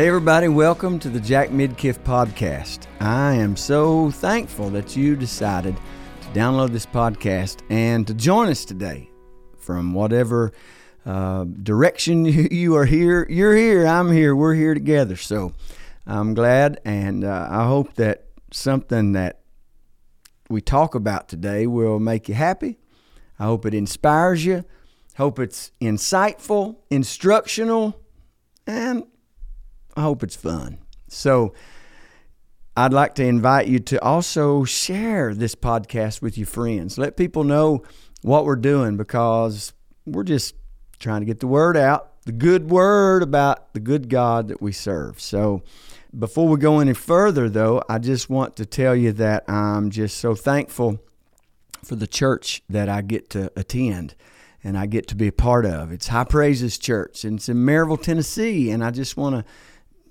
Hey, 0.00 0.08
everybody, 0.08 0.48
welcome 0.48 0.98
to 1.00 1.10
the 1.10 1.20
Jack 1.20 1.50
Midkiff 1.50 1.98
podcast. 1.98 2.86
I 3.00 3.34
am 3.34 3.54
so 3.54 4.10
thankful 4.10 4.70
that 4.70 4.96
you 4.96 5.14
decided 5.14 5.76
to 5.76 6.28
download 6.28 6.70
this 6.70 6.86
podcast 6.86 7.60
and 7.68 8.06
to 8.06 8.14
join 8.14 8.48
us 8.48 8.64
today 8.64 9.10
from 9.58 9.92
whatever 9.92 10.52
uh, 11.04 11.44
direction 11.44 12.24
you 12.50 12.76
are 12.76 12.86
here. 12.86 13.26
You're 13.28 13.54
here, 13.54 13.86
I'm 13.86 14.10
here, 14.10 14.34
we're 14.34 14.54
here 14.54 14.72
together. 14.72 15.16
So 15.16 15.52
I'm 16.06 16.32
glad, 16.32 16.80
and 16.86 17.22
uh, 17.22 17.48
I 17.50 17.66
hope 17.66 17.92
that 17.96 18.24
something 18.52 19.12
that 19.12 19.40
we 20.48 20.62
talk 20.62 20.94
about 20.94 21.28
today 21.28 21.66
will 21.66 21.98
make 21.98 22.26
you 22.26 22.34
happy. 22.34 22.78
I 23.38 23.44
hope 23.44 23.66
it 23.66 23.74
inspires 23.74 24.46
you. 24.46 24.64
Hope 25.18 25.38
it's 25.38 25.72
insightful, 25.78 26.76
instructional, 26.88 28.00
and 28.66 29.04
I 29.96 30.02
hope 30.02 30.22
it's 30.22 30.36
fun. 30.36 30.78
So, 31.08 31.54
I'd 32.76 32.92
like 32.92 33.16
to 33.16 33.24
invite 33.24 33.66
you 33.66 33.80
to 33.80 34.02
also 34.02 34.64
share 34.64 35.34
this 35.34 35.54
podcast 35.54 36.22
with 36.22 36.38
your 36.38 36.46
friends. 36.46 36.96
Let 36.96 37.16
people 37.16 37.44
know 37.44 37.82
what 38.22 38.44
we're 38.44 38.56
doing 38.56 38.96
because 38.96 39.72
we're 40.06 40.24
just 40.24 40.54
trying 40.98 41.20
to 41.20 41.26
get 41.26 41.40
the 41.40 41.46
word 41.46 41.76
out, 41.76 42.22
the 42.24 42.32
good 42.32 42.70
word 42.70 43.22
about 43.22 43.74
the 43.74 43.80
good 43.80 44.08
God 44.08 44.48
that 44.48 44.62
we 44.62 44.72
serve. 44.72 45.20
So, 45.20 45.62
before 46.16 46.48
we 46.48 46.58
go 46.58 46.80
any 46.80 46.94
further, 46.94 47.48
though, 47.48 47.82
I 47.88 47.98
just 47.98 48.30
want 48.30 48.56
to 48.56 48.66
tell 48.66 48.96
you 48.96 49.12
that 49.12 49.48
I'm 49.48 49.90
just 49.90 50.18
so 50.18 50.34
thankful 50.34 51.00
for 51.84 51.96
the 51.96 52.06
church 52.06 52.62
that 52.68 52.88
I 52.88 53.02
get 53.02 53.30
to 53.30 53.50
attend 53.56 54.14
and 54.62 54.76
I 54.76 54.86
get 54.86 55.06
to 55.08 55.14
be 55.14 55.28
a 55.28 55.32
part 55.32 55.64
of. 55.64 55.90
It's 55.90 56.08
High 56.08 56.24
Praises 56.24 56.78
Church, 56.78 57.24
and 57.24 57.38
it's 57.38 57.48
in 57.48 57.58
Maryville, 57.58 58.02
Tennessee. 58.02 58.70
And 58.70 58.84
I 58.84 58.90
just 58.90 59.16
want 59.16 59.36
to 59.36 59.44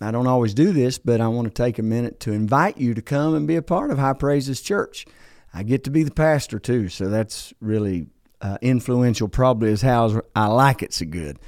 I 0.02 0.12
don't 0.12 0.28
always 0.28 0.54
do 0.54 0.72
this, 0.72 0.98
but 0.98 1.20
I 1.20 1.28
want 1.28 1.48
to 1.48 1.64
take 1.64 1.78
a 1.78 1.84
minute 1.84 2.20
to 2.22 2.32
invite 2.32 2.78
you 2.78 2.94
to 2.94 3.02
come 3.02 3.36
and 3.36 3.48
be 3.48 3.56
a 3.56 3.62
part 3.62 3.92
of 3.92 3.98
High 3.98 4.14
Praises 4.14 4.62
Church. 4.62 5.06
I 5.54 5.64
get 5.64 5.84
to 5.86 5.90
be 5.90 6.04
the 6.04 6.12
pastor 6.12 6.60
too, 6.60 6.90
so 6.90 7.10
that's 7.10 7.54
really 7.60 8.08
uh, 8.42 8.58
influential, 8.62 9.28
probably 9.28 9.72
is 9.72 9.82
how 9.82 10.22
I 10.36 10.48
like 10.48 10.84
it 10.84 10.94
so 10.94 11.06
good. 11.06 11.40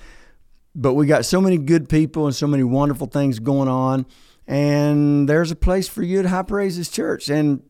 But 0.76 0.94
we 0.94 1.06
got 1.06 1.26
so 1.26 1.40
many 1.40 1.58
good 1.58 1.88
people 1.88 2.26
and 2.26 2.36
so 2.36 2.48
many 2.48 2.64
wonderful 2.64 3.08
things 3.08 3.40
going 3.40 3.68
on, 3.68 4.06
and 4.48 5.30
there's 5.30 5.52
a 5.52 5.56
place 5.56 5.88
for 5.88 6.04
you 6.04 6.20
at 6.20 6.26
High 6.26 6.44
Praises 6.44 6.90
Church. 6.90 7.30
And 7.30 7.64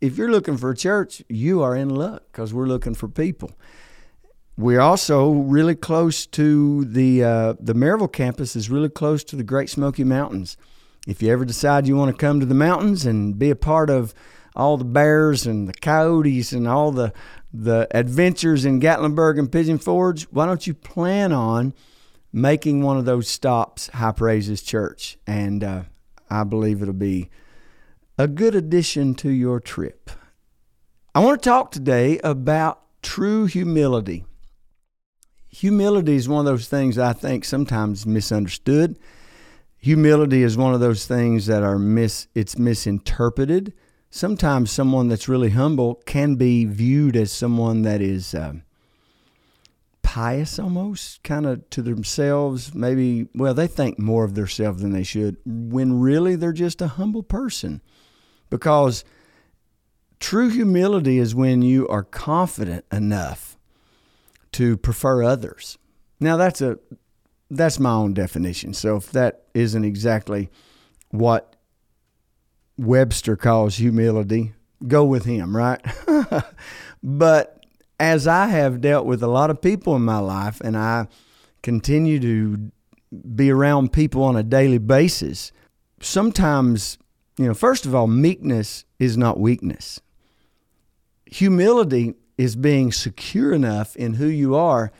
if 0.00 0.16
you're 0.16 0.30
looking 0.30 0.56
for 0.56 0.70
a 0.70 0.76
church, 0.76 1.22
you 1.28 1.62
are 1.62 1.74
in 1.74 1.88
luck 1.88 2.24
because 2.30 2.52
we're 2.52 2.66
looking 2.66 2.94
for 2.94 3.08
people. 3.08 3.52
We're 4.56 4.80
also 4.80 5.32
really 5.32 5.74
close 5.74 6.26
to 6.26 6.84
the 6.84 7.24
uh, 7.24 7.54
the 7.58 7.74
Maryville 7.74 8.12
campus 8.12 8.54
is 8.54 8.70
really 8.70 8.88
close 8.88 9.24
to 9.24 9.36
the 9.36 9.42
Great 9.42 9.68
Smoky 9.68 10.04
Mountains. 10.04 10.56
If 11.08 11.20
you 11.20 11.32
ever 11.32 11.44
decide 11.44 11.88
you 11.88 11.96
want 11.96 12.16
to 12.16 12.16
come 12.16 12.38
to 12.38 12.46
the 12.46 12.54
mountains 12.54 13.04
and 13.04 13.36
be 13.36 13.50
a 13.50 13.56
part 13.56 13.90
of 13.90 14.14
all 14.54 14.76
the 14.76 14.84
bears 14.84 15.44
and 15.44 15.68
the 15.68 15.72
coyotes 15.72 16.52
and 16.52 16.68
all 16.68 16.92
the 16.92 17.12
the 17.52 17.88
adventures 17.90 18.64
in 18.64 18.80
Gatlinburg 18.80 19.40
and 19.40 19.50
Pigeon 19.50 19.78
Forge, 19.78 20.24
why 20.24 20.46
don't 20.46 20.68
you 20.68 20.74
plan 20.74 21.32
on 21.32 21.74
making 22.32 22.80
one 22.80 22.96
of 22.96 23.06
those 23.06 23.26
stops, 23.26 23.88
High 23.88 24.12
Praises 24.12 24.62
Church? 24.62 25.18
And 25.26 25.64
uh, 25.64 25.82
I 26.30 26.44
believe 26.44 26.80
it'll 26.80 26.94
be 26.94 27.28
a 28.16 28.28
good 28.28 28.54
addition 28.54 29.16
to 29.16 29.30
your 29.30 29.58
trip. 29.58 30.12
I 31.12 31.18
want 31.18 31.42
to 31.42 31.48
talk 31.48 31.72
today 31.72 32.20
about 32.22 32.82
true 33.02 33.46
humility 33.46 34.24
humility 35.54 36.16
is 36.16 36.28
one 36.28 36.40
of 36.40 36.52
those 36.52 36.66
things 36.66 36.98
I 36.98 37.12
think 37.12 37.44
sometimes 37.44 38.06
misunderstood. 38.06 38.98
Humility 39.78 40.42
is 40.42 40.56
one 40.56 40.74
of 40.74 40.80
those 40.80 41.06
things 41.06 41.46
that 41.46 41.62
are 41.62 41.78
mis 41.78 42.26
it's 42.34 42.58
misinterpreted. 42.58 43.72
Sometimes 44.10 44.70
someone 44.70 45.08
that's 45.08 45.28
really 45.28 45.50
humble 45.50 45.96
can 46.06 46.34
be 46.34 46.64
viewed 46.64 47.16
as 47.16 47.30
someone 47.30 47.82
that 47.82 48.00
is 48.00 48.34
uh, 48.34 48.54
pious 50.02 50.58
almost, 50.58 51.22
kind 51.22 51.46
of 51.46 51.68
to 51.70 51.82
themselves. 51.82 52.74
Maybe, 52.74 53.28
well, 53.34 53.54
they 53.54 53.66
think 53.66 53.98
more 53.98 54.24
of 54.24 54.34
themselves 54.34 54.82
than 54.82 54.92
they 54.92 55.02
should, 55.02 55.36
when 55.44 56.00
really 56.00 56.34
they're 56.36 56.52
just 56.52 56.82
a 56.82 56.88
humble 56.88 57.22
person. 57.22 57.80
Because 58.50 59.04
true 60.20 60.48
humility 60.48 61.18
is 61.18 61.34
when 61.34 61.62
you 61.62 61.86
are 61.88 62.04
confident 62.04 62.84
enough 62.92 63.53
to 64.54 64.76
prefer 64.76 65.22
others. 65.22 65.78
Now 66.20 66.36
that's 66.36 66.60
a 66.60 66.78
that's 67.50 67.78
my 67.78 67.92
own 67.92 68.14
definition. 68.14 68.72
So 68.72 68.96
if 68.96 69.10
that 69.12 69.44
isn't 69.54 69.84
exactly 69.84 70.50
what 71.10 71.56
Webster 72.76 73.36
calls 73.36 73.76
humility, 73.76 74.54
go 74.86 75.04
with 75.04 75.24
him, 75.24 75.56
right? 75.56 75.80
but 77.02 77.64
as 78.00 78.26
I 78.26 78.46
have 78.46 78.80
dealt 78.80 79.06
with 79.06 79.22
a 79.22 79.28
lot 79.28 79.50
of 79.50 79.60
people 79.60 79.94
in 79.94 80.02
my 80.02 80.18
life 80.18 80.60
and 80.60 80.76
I 80.76 81.06
continue 81.62 82.18
to 82.20 82.72
be 83.34 83.50
around 83.50 83.92
people 83.92 84.22
on 84.24 84.36
a 84.36 84.42
daily 84.42 84.78
basis, 84.78 85.52
sometimes, 86.00 86.98
you 87.38 87.46
know, 87.46 87.54
first 87.54 87.86
of 87.86 87.94
all, 87.94 88.06
meekness 88.06 88.84
is 88.98 89.16
not 89.16 89.38
weakness. 89.38 90.00
Humility 91.26 92.14
is 92.36 92.56
being 92.56 92.92
secure 92.92 93.52
enough 93.52 93.96
in 93.96 94.14
who 94.14 94.26
you 94.26 94.54
are 94.54 94.92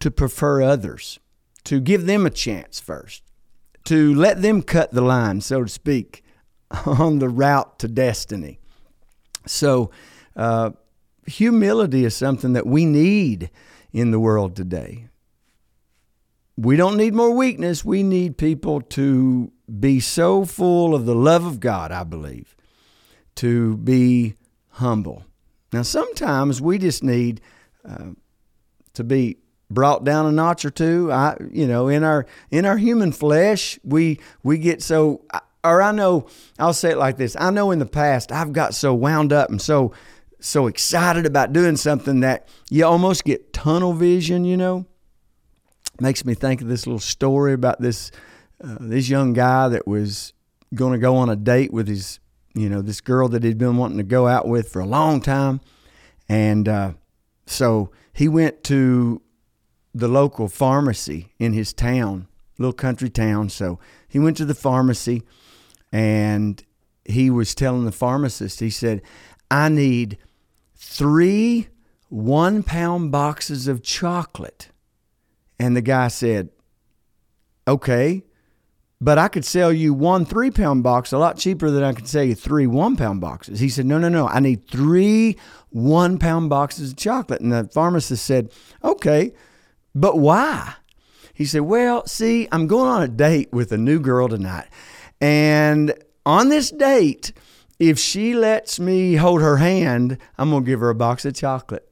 to 0.00 0.10
prefer 0.10 0.62
others, 0.62 1.18
to 1.64 1.80
give 1.80 2.06
them 2.06 2.26
a 2.26 2.30
chance 2.30 2.80
first, 2.80 3.22
to 3.84 4.14
let 4.14 4.42
them 4.42 4.62
cut 4.62 4.92
the 4.92 5.00
line, 5.00 5.40
so 5.40 5.62
to 5.64 5.68
speak, 5.68 6.22
on 6.86 7.18
the 7.18 7.28
route 7.28 7.78
to 7.78 7.88
destiny. 7.88 8.58
So, 9.46 9.90
uh, 10.36 10.70
humility 11.26 12.04
is 12.04 12.14
something 12.14 12.52
that 12.52 12.66
we 12.66 12.84
need 12.84 13.50
in 13.92 14.10
the 14.10 14.20
world 14.20 14.56
today. 14.56 15.08
We 16.56 16.76
don't 16.76 16.96
need 16.96 17.14
more 17.14 17.34
weakness. 17.34 17.84
We 17.84 18.02
need 18.02 18.36
people 18.36 18.80
to 18.80 19.50
be 19.80 20.00
so 20.00 20.44
full 20.44 20.94
of 20.94 21.06
the 21.06 21.14
love 21.14 21.44
of 21.44 21.60
God, 21.60 21.90
I 21.90 22.04
believe, 22.04 22.54
to 23.36 23.76
be 23.78 24.34
humble 24.70 25.24
now, 25.74 25.82
sometimes 25.82 26.60
we 26.60 26.78
just 26.78 27.02
need 27.02 27.40
uh, 27.84 28.10
to 28.94 29.02
be 29.02 29.38
brought 29.68 30.04
down 30.04 30.24
a 30.24 30.30
notch 30.30 30.64
or 30.64 30.70
two. 30.70 31.10
I, 31.10 31.36
you 31.50 31.66
know, 31.66 31.88
in 31.88 32.04
our 32.04 32.26
in 32.52 32.64
our 32.64 32.76
human 32.76 33.10
flesh, 33.10 33.78
we 33.82 34.20
we 34.42 34.58
get 34.58 34.82
so. 34.82 35.24
Or 35.64 35.82
I 35.82 35.92
know 35.92 36.28
I'll 36.58 36.74
say 36.74 36.90
it 36.90 36.98
like 36.98 37.16
this. 37.16 37.36
I 37.40 37.50
know 37.50 37.70
in 37.72 37.80
the 37.80 37.86
past 37.86 38.30
I've 38.30 38.52
got 38.52 38.74
so 38.74 38.94
wound 38.94 39.32
up 39.32 39.50
and 39.50 39.60
so 39.60 39.92
so 40.38 40.66
excited 40.66 41.26
about 41.26 41.52
doing 41.52 41.76
something 41.76 42.20
that 42.20 42.48
you 42.70 42.84
almost 42.84 43.24
get 43.24 43.52
tunnel 43.52 43.94
vision. 43.94 44.44
You 44.44 44.56
know, 44.56 44.86
makes 46.00 46.24
me 46.24 46.34
think 46.34 46.60
of 46.60 46.68
this 46.68 46.86
little 46.86 47.00
story 47.00 47.52
about 47.52 47.80
this 47.80 48.12
uh, 48.62 48.76
this 48.78 49.08
young 49.08 49.32
guy 49.32 49.68
that 49.68 49.88
was 49.88 50.34
going 50.72 50.92
to 50.92 50.98
go 50.98 51.16
on 51.16 51.30
a 51.30 51.36
date 51.36 51.72
with 51.72 51.88
his 51.88 52.20
you 52.54 52.68
know, 52.68 52.80
this 52.80 53.00
girl 53.00 53.28
that 53.28 53.42
he'd 53.42 53.58
been 53.58 53.76
wanting 53.76 53.98
to 53.98 54.04
go 54.04 54.26
out 54.26 54.46
with 54.46 54.68
for 54.68 54.80
a 54.80 54.86
long 54.86 55.20
time. 55.20 55.60
And 56.28 56.68
uh, 56.68 56.92
so 57.46 57.90
he 58.12 58.28
went 58.28 58.64
to 58.64 59.20
the 59.92 60.08
local 60.08 60.48
pharmacy 60.48 61.32
in 61.38 61.52
his 61.52 61.72
town, 61.72 62.28
little 62.58 62.72
country 62.72 63.10
town. 63.10 63.48
So 63.48 63.78
he 64.08 64.18
went 64.18 64.36
to 64.38 64.44
the 64.44 64.54
pharmacy 64.54 65.22
and 65.92 66.62
he 67.04 67.30
was 67.30 67.54
telling 67.54 67.84
the 67.84 67.92
pharmacist, 67.92 68.60
he 68.60 68.70
said, 68.70 69.02
I 69.50 69.68
need 69.68 70.18
three 70.74 71.68
one 72.08 72.62
pound 72.62 73.10
boxes 73.10 73.66
of 73.66 73.82
chocolate. 73.82 74.70
And 75.58 75.76
the 75.76 75.82
guy 75.82 76.08
said, 76.08 76.50
Okay, 77.66 78.22
but 79.04 79.18
I 79.18 79.28
could 79.28 79.44
sell 79.44 79.70
you 79.70 79.92
one 79.92 80.24
three 80.24 80.50
pound 80.50 80.82
box 80.82 81.12
a 81.12 81.18
lot 81.18 81.36
cheaper 81.36 81.70
than 81.70 81.84
I 81.84 81.92
could 81.92 82.08
sell 82.08 82.24
you 82.24 82.34
three 82.34 82.66
one 82.66 82.96
pound 82.96 83.20
boxes. 83.20 83.60
He 83.60 83.68
said, 83.68 83.84
No, 83.84 83.98
no, 83.98 84.08
no. 84.08 84.26
I 84.26 84.40
need 84.40 84.66
three 84.66 85.36
one 85.68 86.18
pound 86.18 86.48
boxes 86.48 86.92
of 86.92 86.96
chocolate. 86.96 87.42
And 87.42 87.52
the 87.52 87.64
pharmacist 87.64 88.24
said, 88.24 88.50
Okay, 88.82 89.34
but 89.94 90.18
why? 90.18 90.76
He 91.34 91.44
said, 91.44 91.62
Well, 91.62 92.06
see, 92.06 92.48
I'm 92.50 92.66
going 92.66 92.88
on 92.88 93.02
a 93.02 93.08
date 93.08 93.52
with 93.52 93.72
a 93.72 93.76
new 93.76 94.00
girl 94.00 94.26
tonight. 94.26 94.68
And 95.20 95.92
on 96.24 96.48
this 96.48 96.70
date, 96.70 97.34
if 97.78 97.98
she 97.98 98.34
lets 98.34 98.80
me 98.80 99.16
hold 99.16 99.42
her 99.42 99.58
hand, 99.58 100.16
I'm 100.38 100.48
going 100.48 100.64
to 100.64 100.66
give 100.66 100.80
her 100.80 100.88
a 100.88 100.94
box 100.94 101.26
of 101.26 101.34
chocolate. 101.34 101.86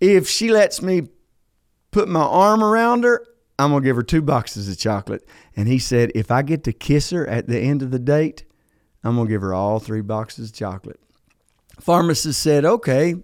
If 0.00 0.28
she 0.28 0.50
lets 0.50 0.82
me 0.82 1.02
put 1.92 2.08
my 2.08 2.24
arm 2.24 2.64
around 2.64 3.04
her, 3.04 3.24
I'm 3.58 3.70
going 3.70 3.82
to 3.82 3.88
give 3.88 3.96
her 3.96 4.02
two 4.02 4.22
boxes 4.22 4.68
of 4.70 4.78
chocolate. 4.78 5.26
And 5.56 5.66
he 5.66 5.78
said, 5.78 6.12
if 6.14 6.30
I 6.30 6.42
get 6.42 6.64
to 6.64 6.72
kiss 6.72 7.10
her 7.10 7.26
at 7.26 7.48
the 7.48 7.58
end 7.58 7.82
of 7.82 7.90
the 7.90 7.98
date, 7.98 8.44
I'm 9.02 9.16
going 9.16 9.26
to 9.26 9.32
give 9.32 9.42
her 9.42 9.54
all 9.54 9.80
three 9.80 10.00
boxes 10.00 10.50
of 10.50 10.56
chocolate. 10.56 11.00
Pharmacist 11.80 12.40
said, 12.40 12.64
okay, 12.64 13.16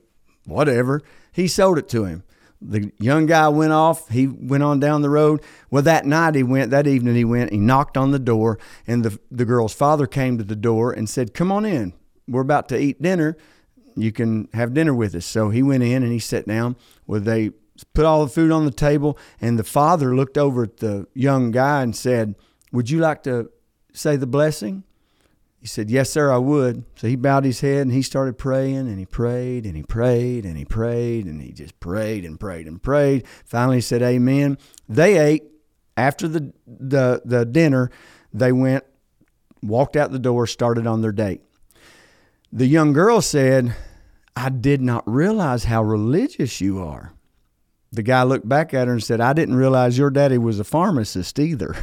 whatever. 0.44 1.02
He 1.32 1.48
sold 1.48 1.78
it 1.78 1.88
to 1.90 2.04
him. 2.04 2.24
the 2.60 2.92
young 2.98 3.26
guy 3.26 3.48
went 3.48 3.72
off. 3.72 4.08
He 4.08 4.26
went 4.26 4.62
on 4.62 4.80
down 4.80 5.02
the 5.02 5.10
road. 5.10 5.42
Well, 5.70 5.82
that 5.82 6.06
night 6.06 6.34
he 6.34 6.42
went, 6.42 6.70
that 6.70 6.86
evening 6.86 7.14
he 7.14 7.24
went, 7.24 7.52
he 7.52 7.58
knocked 7.58 7.96
on 7.96 8.10
the 8.10 8.18
door, 8.18 8.58
and 8.86 9.04
the, 9.04 9.18
the 9.30 9.44
girl's 9.44 9.74
father 9.74 10.06
came 10.06 10.38
to 10.38 10.44
the 10.44 10.56
door 10.56 10.92
and 10.92 11.08
said, 11.08 11.34
Come 11.34 11.50
on 11.50 11.64
in. 11.64 11.92
We're 12.26 12.40
about 12.40 12.68
to 12.70 12.78
eat 12.78 13.02
dinner. 13.02 13.36
You 13.96 14.12
can 14.12 14.48
have 14.54 14.74
dinner 14.74 14.94
with 14.94 15.14
us. 15.14 15.26
So 15.26 15.50
he 15.50 15.62
went 15.62 15.82
in 15.82 16.02
and 16.02 16.12
he 16.12 16.18
sat 16.18 16.46
down. 16.46 16.76
Well, 17.06 17.20
they 17.20 17.50
put 17.94 18.04
all 18.04 18.24
the 18.24 18.30
food 18.30 18.50
on 18.50 18.64
the 18.64 18.70
table, 18.70 19.18
and 19.40 19.58
the 19.58 19.64
father 19.64 20.14
looked 20.14 20.38
over 20.38 20.64
at 20.64 20.78
the 20.78 21.06
young 21.14 21.50
guy 21.50 21.82
and 21.82 21.94
said, 21.94 22.34
Would 22.72 22.90
you 22.90 23.00
like 23.00 23.22
to 23.24 23.50
say 23.92 24.16
the 24.16 24.26
blessing? 24.26 24.84
He 25.64 25.66
said, 25.66 25.90
Yes, 25.90 26.10
sir, 26.10 26.30
I 26.30 26.36
would. 26.36 26.84
So 26.94 27.08
he 27.08 27.16
bowed 27.16 27.46
his 27.46 27.60
head 27.60 27.82
and 27.82 27.92
he 27.92 28.02
started 28.02 28.36
praying 28.36 28.76
and 28.76 28.98
he 28.98 29.06
prayed 29.06 29.64
and 29.64 29.74
he 29.74 29.82
prayed 29.82 30.44
and 30.44 30.58
he 30.58 30.64
prayed 30.66 31.24
and 31.24 31.40
he 31.40 31.52
just 31.52 31.80
prayed 31.80 32.26
and 32.26 32.38
prayed 32.38 32.66
and 32.66 32.82
prayed. 32.82 33.26
Finally, 33.46 33.78
he 33.78 33.80
said, 33.80 34.02
Amen. 34.02 34.58
They 34.88 35.16
ate. 35.16 35.44
After 35.96 36.28
the, 36.28 36.52
the, 36.66 37.22
the 37.24 37.46
dinner, 37.46 37.90
they 38.32 38.52
went, 38.52 38.84
walked 39.62 39.96
out 39.96 40.10
the 40.10 40.18
door, 40.18 40.46
started 40.46 40.86
on 40.86 41.00
their 41.00 41.12
date. 41.12 41.40
The 42.52 42.66
young 42.66 42.92
girl 42.92 43.22
said, 43.22 43.74
I 44.36 44.50
did 44.50 44.82
not 44.82 45.02
realize 45.06 45.64
how 45.64 45.82
religious 45.82 46.60
you 46.60 46.82
are. 46.82 47.13
The 47.94 48.02
guy 48.02 48.22
looked 48.24 48.48
back 48.48 48.74
at 48.74 48.88
her 48.88 48.92
and 48.92 49.02
said, 49.02 49.20
I 49.20 49.32
didn't 49.32 49.54
realize 49.54 49.96
your 49.96 50.10
daddy 50.10 50.38
was 50.38 50.58
a 50.58 50.64
pharmacist 50.64 51.38
either. 51.38 51.76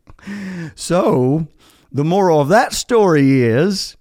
so 0.74 1.48
the 1.90 2.04
moral 2.04 2.40
of 2.40 2.48
that 2.48 2.72
story 2.72 3.42
is 3.42 3.96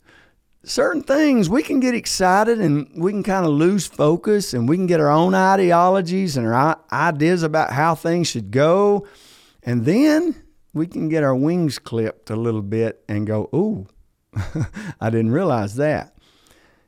certain 0.63 1.03
things 1.03 1.49
we 1.49 1.61
can 1.61 1.79
get 1.79 1.93
excited 1.93 2.59
and 2.59 2.87
we 2.95 3.11
can 3.11 3.23
kind 3.23 3.45
of 3.45 3.51
lose 3.51 3.85
focus 3.85 4.53
and 4.53 4.69
we 4.69 4.77
can 4.77 4.87
get 4.87 4.99
our 4.99 5.09
own 5.09 5.33
ideologies 5.33 6.37
and 6.37 6.47
our 6.47 6.79
ideas 6.91 7.43
about 7.43 7.71
how 7.71 7.95
things 7.95 8.27
should 8.27 8.51
go. 8.51 9.07
And 9.63 9.85
then 9.85 10.35
we 10.73 10.87
can 10.87 11.09
get 11.09 11.23
our 11.23 11.35
wings 11.35 11.79
clipped 11.79 12.29
a 12.29 12.35
little 12.35 12.61
bit 12.61 13.03
and 13.09 13.27
go, 13.27 13.49
ooh, 13.53 13.87
I 15.01 15.09
didn't 15.09 15.31
realize 15.31 15.75
that. 15.75 16.15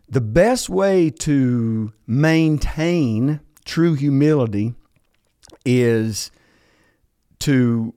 The 0.07 0.21
best 0.21 0.69
way 0.69 1.09
to 1.09 1.91
maintain 2.05 3.39
true 3.65 3.95
humility 3.95 4.73
is 5.65 6.31
to 7.39 7.93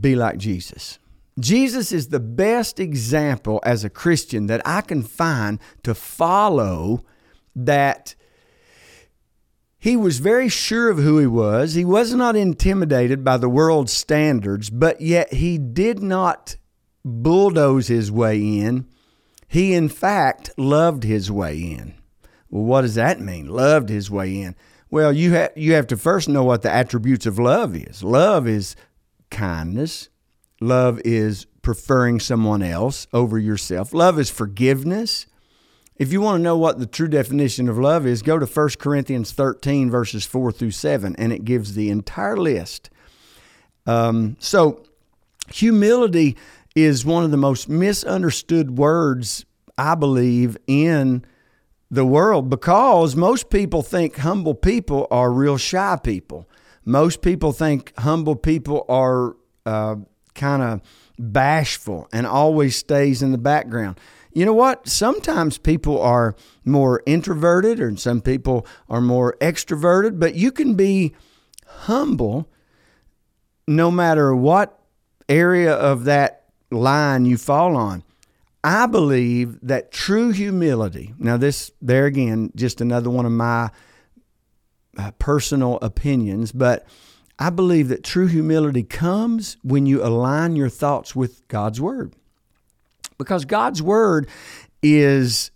be 0.00 0.14
like 0.14 0.38
Jesus. 0.38 0.98
Jesus 1.38 1.90
is 1.90 2.08
the 2.08 2.20
best 2.20 2.78
example 2.78 3.60
as 3.64 3.84
a 3.84 3.90
Christian 3.90 4.46
that 4.46 4.62
I 4.64 4.82
can 4.82 5.02
find 5.02 5.58
to 5.82 5.94
follow 5.94 7.04
that 7.56 8.14
he 9.78 9.96
was 9.96 10.18
very 10.18 10.48
sure 10.48 10.90
of 10.90 10.98
who 10.98 11.18
he 11.18 11.26
was. 11.26 11.74
He 11.74 11.84
was 11.84 12.14
not 12.14 12.36
intimidated 12.36 13.24
by 13.24 13.36
the 13.36 13.48
world's 13.48 13.92
standards, 13.92 14.70
but 14.70 15.00
yet 15.00 15.34
he 15.34 15.58
did 15.58 16.02
not 16.02 16.56
bulldoze 17.04 17.88
his 17.88 18.10
way 18.10 18.38
in. 18.38 18.86
He, 19.46 19.74
in 19.74 19.88
fact, 19.88 20.50
loved 20.56 21.04
his 21.04 21.30
way 21.30 21.58
in. 21.58 21.94
Well, 22.48 22.64
what 22.64 22.80
does 22.82 22.94
that 22.94 23.20
mean? 23.20 23.48
Loved 23.48 23.88
his 23.88 24.10
way 24.10 24.40
in. 24.40 24.56
Well, 24.94 25.12
you 25.12 25.32
have 25.32 25.50
you 25.56 25.72
have 25.72 25.88
to 25.88 25.96
first 25.96 26.28
know 26.28 26.44
what 26.44 26.62
the 26.62 26.70
attributes 26.70 27.26
of 27.26 27.36
love 27.36 27.74
is. 27.74 28.04
Love 28.04 28.46
is 28.46 28.76
kindness, 29.28 30.08
Love 30.60 31.00
is 31.04 31.46
preferring 31.62 32.20
someone 32.20 32.62
else 32.62 33.08
over 33.12 33.36
yourself. 33.36 33.92
Love 33.92 34.20
is 34.20 34.30
forgiveness. 34.30 35.26
If 35.96 36.12
you 36.12 36.20
want 36.20 36.38
to 36.38 36.42
know 36.44 36.56
what 36.56 36.78
the 36.78 36.86
true 36.86 37.08
definition 37.08 37.68
of 37.68 37.76
love 37.76 38.06
is, 38.06 38.22
go 38.22 38.38
to 38.38 38.46
1 38.46 38.68
Corinthians 38.78 39.32
13, 39.32 39.90
verses 39.90 40.24
4 40.26 40.52
through 40.52 40.70
7, 40.70 41.16
and 41.18 41.32
it 41.32 41.44
gives 41.44 41.74
the 41.74 41.90
entire 41.90 42.36
list. 42.36 42.88
Um, 43.86 44.36
so, 44.38 44.84
humility 45.50 46.36
is 46.76 47.04
one 47.04 47.24
of 47.24 47.32
the 47.32 47.36
most 47.36 47.68
misunderstood 47.68 48.78
words, 48.78 49.44
I 49.76 49.96
believe, 49.96 50.56
in 50.68 51.24
the 51.94 52.04
world 52.04 52.50
because 52.50 53.14
most 53.14 53.50
people 53.50 53.82
think 53.82 54.16
humble 54.16 54.54
people 54.54 55.06
are 55.10 55.32
real 55.32 55.56
shy 55.56 55.98
people. 56.02 56.48
Most 56.84 57.22
people 57.22 57.52
think 57.52 57.92
humble 57.98 58.36
people 58.36 58.84
are 58.88 59.36
uh, 59.64 59.96
kind 60.34 60.62
of 60.62 60.80
bashful 61.18 62.08
and 62.12 62.26
always 62.26 62.76
stays 62.76 63.22
in 63.22 63.32
the 63.32 63.38
background. 63.38 63.98
You 64.32 64.44
know 64.44 64.52
what? 64.52 64.88
Sometimes 64.88 65.58
people 65.58 66.00
are 66.02 66.34
more 66.64 67.02
introverted 67.06 67.78
or 67.80 67.96
some 67.96 68.20
people 68.20 68.66
are 68.88 69.00
more 69.00 69.36
extroverted, 69.40 70.18
but 70.18 70.34
you 70.34 70.50
can 70.50 70.74
be 70.74 71.14
humble 71.66 72.50
no 73.68 73.92
matter 73.92 74.34
what 74.34 74.80
area 75.28 75.72
of 75.72 76.04
that 76.04 76.46
line 76.72 77.24
you 77.24 77.38
fall 77.38 77.76
on. 77.76 78.02
I 78.64 78.86
believe 78.86 79.58
that 79.60 79.92
true 79.92 80.30
humility, 80.30 81.12
now, 81.18 81.36
this, 81.36 81.70
there 81.82 82.06
again, 82.06 82.50
just 82.56 82.80
another 82.80 83.10
one 83.10 83.26
of 83.26 83.32
my 83.32 83.70
uh, 84.96 85.10
personal 85.18 85.78
opinions, 85.82 86.50
but 86.50 86.86
I 87.38 87.50
believe 87.50 87.88
that 87.88 88.02
true 88.02 88.26
humility 88.26 88.82
comes 88.82 89.58
when 89.62 89.84
you 89.84 90.02
align 90.02 90.56
your 90.56 90.70
thoughts 90.70 91.14
with 91.14 91.46
God's 91.48 91.78
word. 91.78 92.14
Because 93.18 93.44
God's 93.44 93.82
word 93.82 94.28
is 94.82 95.50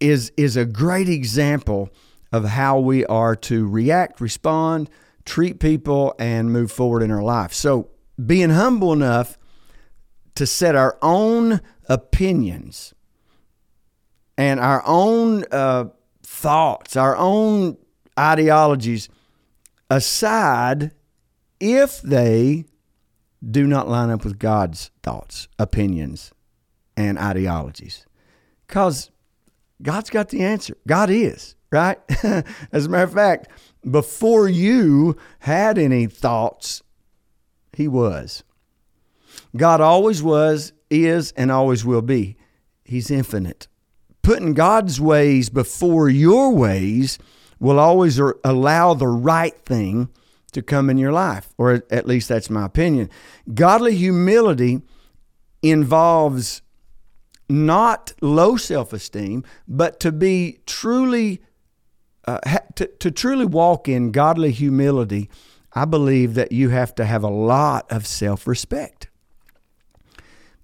is 0.00 0.32
is 0.36 0.56
a 0.56 0.64
great 0.64 1.08
example 1.08 1.90
of 2.32 2.44
how 2.44 2.78
we 2.78 3.06
are 3.06 3.34
to 3.34 3.66
react, 3.66 4.20
respond, 4.20 4.90
treat 5.24 5.60
people 5.60 6.14
and 6.18 6.52
move 6.52 6.70
forward 6.72 7.02
in 7.02 7.10
our 7.10 7.22
life. 7.22 7.52
So, 7.52 7.90
being 8.24 8.50
humble 8.50 8.92
enough 8.92 9.37
to 10.38 10.46
set 10.46 10.76
our 10.76 10.96
own 11.02 11.60
opinions 11.88 12.94
and 14.36 14.60
our 14.60 14.84
own 14.86 15.44
uh, 15.50 15.86
thoughts, 16.22 16.94
our 16.94 17.16
own 17.16 17.76
ideologies 18.16 19.08
aside 19.90 20.92
if 21.58 22.00
they 22.02 22.66
do 23.50 23.66
not 23.66 23.88
line 23.88 24.10
up 24.10 24.22
with 24.22 24.38
God's 24.38 24.92
thoughts, 25.02 25.48
opinions, 25.58 26.30
and 26.96 27.18
ideologies. 27.18 28.06
Because 28.68 29.10
God's 29.82 30.08
got 30.08 30.28
the 30.28 30.44
answer. 30.44 30.76
God 30.86 31.10
is, 31.10 31.56
right? 31.72 31.98
As 32.70 32.86
a 32.86 32.88
matter 32.88 33.02
of 33.02 33.12
fact, 33.12 33.48
before 33.90 34.48
you 34.48 35.16
had 35.40 35.78
any 35.78 36.06
thoughts, 36.06 36.84
He 37.72 37.88
was. 37.88 38.44
God 39.56 39.80
always 39.80 40.22
was, 40.22 40.72
is, 40.90 41.32
and 41.32 41.50
always 41.50 41.84
will 41.84 42.02
be. 42.02 42.36
He's 42.84 43.10
infinite. 43.10 43.68
Putting 44.22 44.54
God's 44.54 45.00
ways 45.00 45.48
before 45.48 46.08
your 46.08 46.52
ways 46.52 47.18
will 47.58 47.78
always 47.78 48.20
allow 48.44 48.94
the 48.94 49.08
right 49.08 49.58
thing 49.64 50.08
to 50.52 50.62
come 50.62 50.88
in 50.88 50.98
your 50.98 51.12
life, 51.12 51.52
or 51.58 51.82
at 51.90 52.06
least 52.06 52.28
that's 52.28 52.50
my 52.50 52.64
opinion. 52.64 53.10
Godly 53.52 53.94
humility 53.96 54.82
involves 55.62 56.62
not 57.48 58.12
low 58.20 58.56
self 58.56 58.92
esteem, 58.92 59.44
but 59.66 60.00
to 60.00 60.12
be 60.12 60.60
truly, 60.66 61.40
uh, 62.26 62.38
to, 62.76 62.86
to 62.86 63.10
truly 63.10 63.44
walk 63.46 63.88
in 63.88 64.12
godly 64.12 64.52
humility, 64.52 65.30
I 65.72 65.84
believe 65.84 66.34
that 66.34 66.52
you 66.52 66.70
have 66.70 66.94
to 66.96 67.04
have 67.04 67.22
a 67.22 67.28
lot 67.28 67.90
of 67.90 68.06
self 68.06 68.46
respect. 68.46 69.08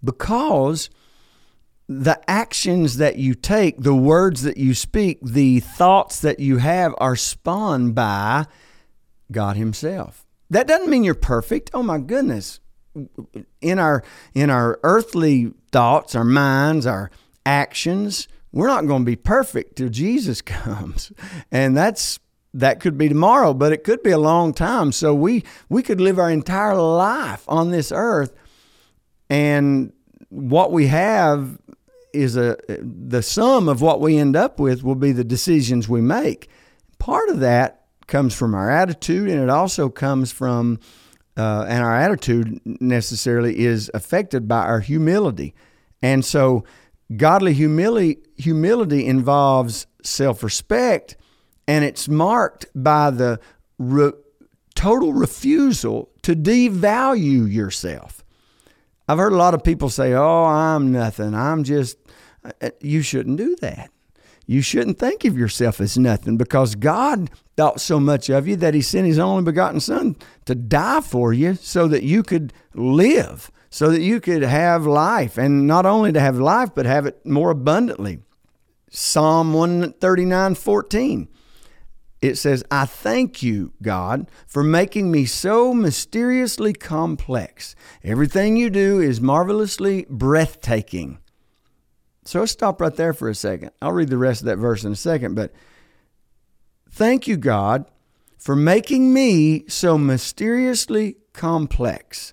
Because 0.04 0.90
the 1.88 2.18
actions 2.28 2.96
that 2.96 3.16
you 3.16 3.34
take, 3.34 3.78
the 3.78 3.94
words 3.94 4.42
that 4.42 4.56
you 4.56 4.74
speak, 4.74 5.18
the 5.22 5.60
thoughts 5.60 6.20
that 6.20 6.40
you 6.40 6.58
have 6.58 6.94
are 6.98 7.16
spawned 7.16 7.94
by 7.94 8.46
God 9.30 9.56
Himself. 9.56 10.26
That 10.50 10.66
doesn't 10.66 10.90
mean 10.90 11.04
you're 11.04 11.14
perfect. 11.14 11.70
Oh 11.74 11.82
my 11.82 11.98
goodness. 11.98 12.60
In 13.60 13.78
our 13.78 14.04
in 14.34 14.50
our 14.50 14.78
earthly 14.82 15.52
thoughts, 15.72 16.14
our 16.14 16.24
minds, 16.24 16.86
our 16.86 17.10
actions, 17.44 18.28
we're 18.52 18.68
not 18.68 18.86
going 18.86 19.02
to 19.02 19.06
be 19.06 19.16
perfect 19.16 19.76
till 19.76 19.88
Jesus 19.88 20.40
comes. 20.42 21.12
And 21.50 21.76
that's 21.76 22.20
that 22.54 22.78
could 22.78 22.96
be 22.96 23.08
tomorrow, 23.08 23.52
but 23.52 23.72
it 23.72 23.82
could 23.82 24.02
be 24.02 24.12
a 24.12 24.18
long 24.18 24.54
time. 24.54 24.92
So 24.92 25.12
we 25.14 25.44
we 25.68 25.82
could 25.82 26.00
live 26.00 26.18
our 26.18 26.30
entire 26.30 26.76
life 26.76 27.44
on 27.48 27.70
this 27.70 27.90
earth 27.92 28.32
and 29.28 29.92
what 30.34 30.72
we 30.72 30.88
have 30.88 31.58
is 32.12 32.36
a 32.36 32.56
the 32.68 33.22
sum 33.22 33.68
of 33.68 33.80
what 33.80 34.00
we 34.00 34.16
end 34.16 34.36
up 34.36 34.58
with 34.58 34.82
will 34.82 34.94
be 34.94 35.12
the 35.12 35.24
decisions 35.24 35.88
we 35.88 36.00
make. 36.00 36.48
Part 36.98 37.28
of 37.28 37.40
that 37.40 37.86
comes 38.06 38.34
from 38.34 38.54
our 38.54 38.70
attitude, 38.70 39.28
and 39.28 39.40
it 39.40 39.48
also 39.48 39.88
comes 39.88 40.32
from 40.32 40.78
uh, 41.36 41.66
and 41.68 41.82
our 41.82 41.96
attitude 41.96 42.60
necessarily 42.64 43.58
is 43.58 43.90
affected 43.92 44.46
by 44.46 44.60
our 44.60 44.80
humility. 44.80 45.54
And 46.02 46.24
so, 46.24 46.64
godly 47.16 47.54
humility 47.54 48.18
humility 48.36 49.06
involves 49.06 49.86
self 50.02 50.42
respect, 50.42 51.16
and 51.66 51.84
it's 51.84 52.08
marked 52.08 52.66
by 52.74 53.10
the 53.10 53.40
re- 53.78 54.12
total 54.74 55.12
refusal 55.12 56.10
to 56.22 56.34
devalue 56.34 57.50
yourself. 57.50 58.23
I've 59.08 59.18
heard 59.18 59.32
a 59.32 59.36
lot 59.36 59.54
of 59.54 59.62
people 59.62 59.90
say, 59.90 60.14
Oh, 60.14 60.44
I'm 60.44 60.92
nothing. 60.92 61.34
I'm 61.34 61.64
just, 61.64 61.98
uh, 62.44 62.70
you 62.80 63.02
shouldn't 63.02 63.36
do 63.36 63.56
that. 63.56 63.90
You 64.46 64.60
shouldn't 64.60 64.98
think 64.98 65.24
of 65.24 65.38
yourself 65.38 65.80
as 65.80 65.96
nothing 65.96 66.36
because 66.36 66.74
God 66.74 67.30
thought 67.56 67.80
so 67.80 67.98
much 67.98 68.28
of 68.28 68.46
you 68.46 68.56
that 68.56 68.74
He 68.74 68.82
sent 68.82 69.06
His 69.06 69.18
only 69.18 69.42
begotten 69.42 69.80
Son 69.80 70.16
to 70.44 70.54
die 70.54 71.00
for 71.00 71.32
you 71.32 71.54
so 71.54 71.88
that 71.88 72.02
you 72.02 72.22
could 72.22 72.52
live, 72.74 73.50
so 73.70 73.90
that 73.90 74.02
you 74.02 74.20
could 74.20 74.42
have 74.42 74.86
life, 74.86 75.38
and 75.38 75.66
not 75.66 75.86
only 75.86 76.12
to 76.12 76.20
have 76.20 76.36
life, 76.36 76.70
but 76.74 76.84
have 76.84 77.06
it 77.06 77.24
more 77.24 77.50
abundantly. 77.50 78.18
Psalm 78.90 79.54
139 79.54 80.54
14 80.54 81.28
it 82.24 82.38
says, 82.38 82.64
I 82.70 82.86
thank 82.86 83.42
you, 83.42 83.74
God, 83.82 84.30
for 84.46 84.62
making 84.62 85.10
me 85.10 85.26
so 85.26 85.74
mysteriously 85.74 86.72
complex. 86.72 87.76
Everything 88.02 88.56
you 88.56 88.70
do 88.70 88.98
is 88.98 89.20
marvelously 89.20 90.06
breathtaking. 90.08 91.18
So 92.24 92.40
let's 92.40 92.52
stop 92.52 92.80
right 92.80 92.94
there 92.94 93.12
for 93.12 93.28
a 93.28 93.34
second. 93.34 93.72
I'll 93.82 93.92
read 93.92 94.08
the 94.08 94.16
rest 94.16 94.40
of 94.40 94.46
that 94.46 94.56
verse 94.56 94.84
in 94.84 94.92
a 94.92 94.96
second, 94.96 95.34
but 95.34 95.52
thank 96.90 97.28
you, 97.28 97.36
God, 97.36 97.84
for 98.38 98.56
making 98.56 99.12
me 99.12 99.68
so 99.68 99.98
mysteriously 99.98 101.16
complex. 101.34 102.32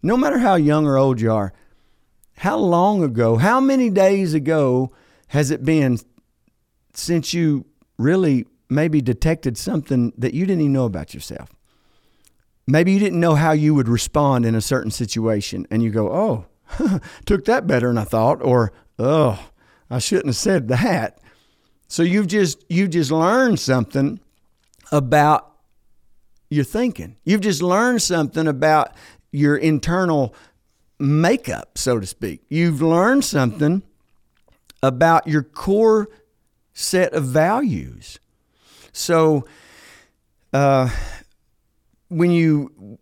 No 0.00 0.16
matter 0.16 0.38
how 0.38 0.54
young 0.54 0.86
or 0.86 0.96
old 0.96 1.20
you 1.20 1.32
are, 1.32 1.52
how 2.36 2.56
long 2.56 3.02
ago, 3.02 3.36
how 3.36 3.58
many 3.58 3.90
days 3.90 4.32
ago 4.32 4.92
has 5.28 5.50
it 5.50 5.64
been 5.64 5.98
since 6.94 7.34
you 7.34 7.66
really 7.98 8.46
maybe 8.68 9.00
detected 9.00 9.56
something 9.56 10.12
that 10.18 10.34
you 10.34 10.46
didn't 10.46 10.62
even 10.62 10.72
know 10.72 10.84
about 10.84 11.14
yourself. 11.14 11.50
Maybe 12.66 12.92
you 12.92 12.98
didn't 12.98 13.20
know 13.20 13.36
how 13.36 13.52
you 13.52 13.74
would 13.74 13.88
respond 13.88 14.44
in 14.44 14.54
a 14.54 14.60
certain 14.60 14.90
situation, 14.90 15.66
and 15.70 15.82
you 15.82 15.90
go, 15.90 16.10
Oh, 16.10 17.00
took 17.26 17.44
that 17.44 17.66
better 17.66 17.88
than 17.88 17.98
I 17.98 18.04
thought, 18.04 18.42
or 18.42 18.72
Oh, 18.98 19.50
I 19.90 19.98
shouldn't 19.98 20.26
have 20.26 20.36
said 20.36 20.68
that. 20.68 21.20
So 21.88 22.02
you've 22.02 22.26
just 22.26 22.64
you've 22.68 22.90
just 22.90 23.10
learned 23.10 23.60
something 23.60 24.18
about 24.90 25.52
your 26.50 26.64
thinking. 26.64 27.16
You've 27.24 27.40
just 27.40 27.62
learned 27.62 28.02
something 28.02 28.48
about 28.48 28.92
your 29.30 29.56
internal 29.56 30.34
makeup, 30.98 31.78
so 31.78 32.00
to 32.00 32.06
speak. 32.06 32.42
You've 32.48 32.82
learned 32.82 33.24
something 33.24 33.82
about 34.82 35.26
your 35.26 35.42
core 35.42 36.08
set 36.72 37.12
of 37.12 37.24
values. 37.24 38.18
So, 38.96 39.44
uh, 40.54 40.88
when 42.08 42.30
you 42.30 42.98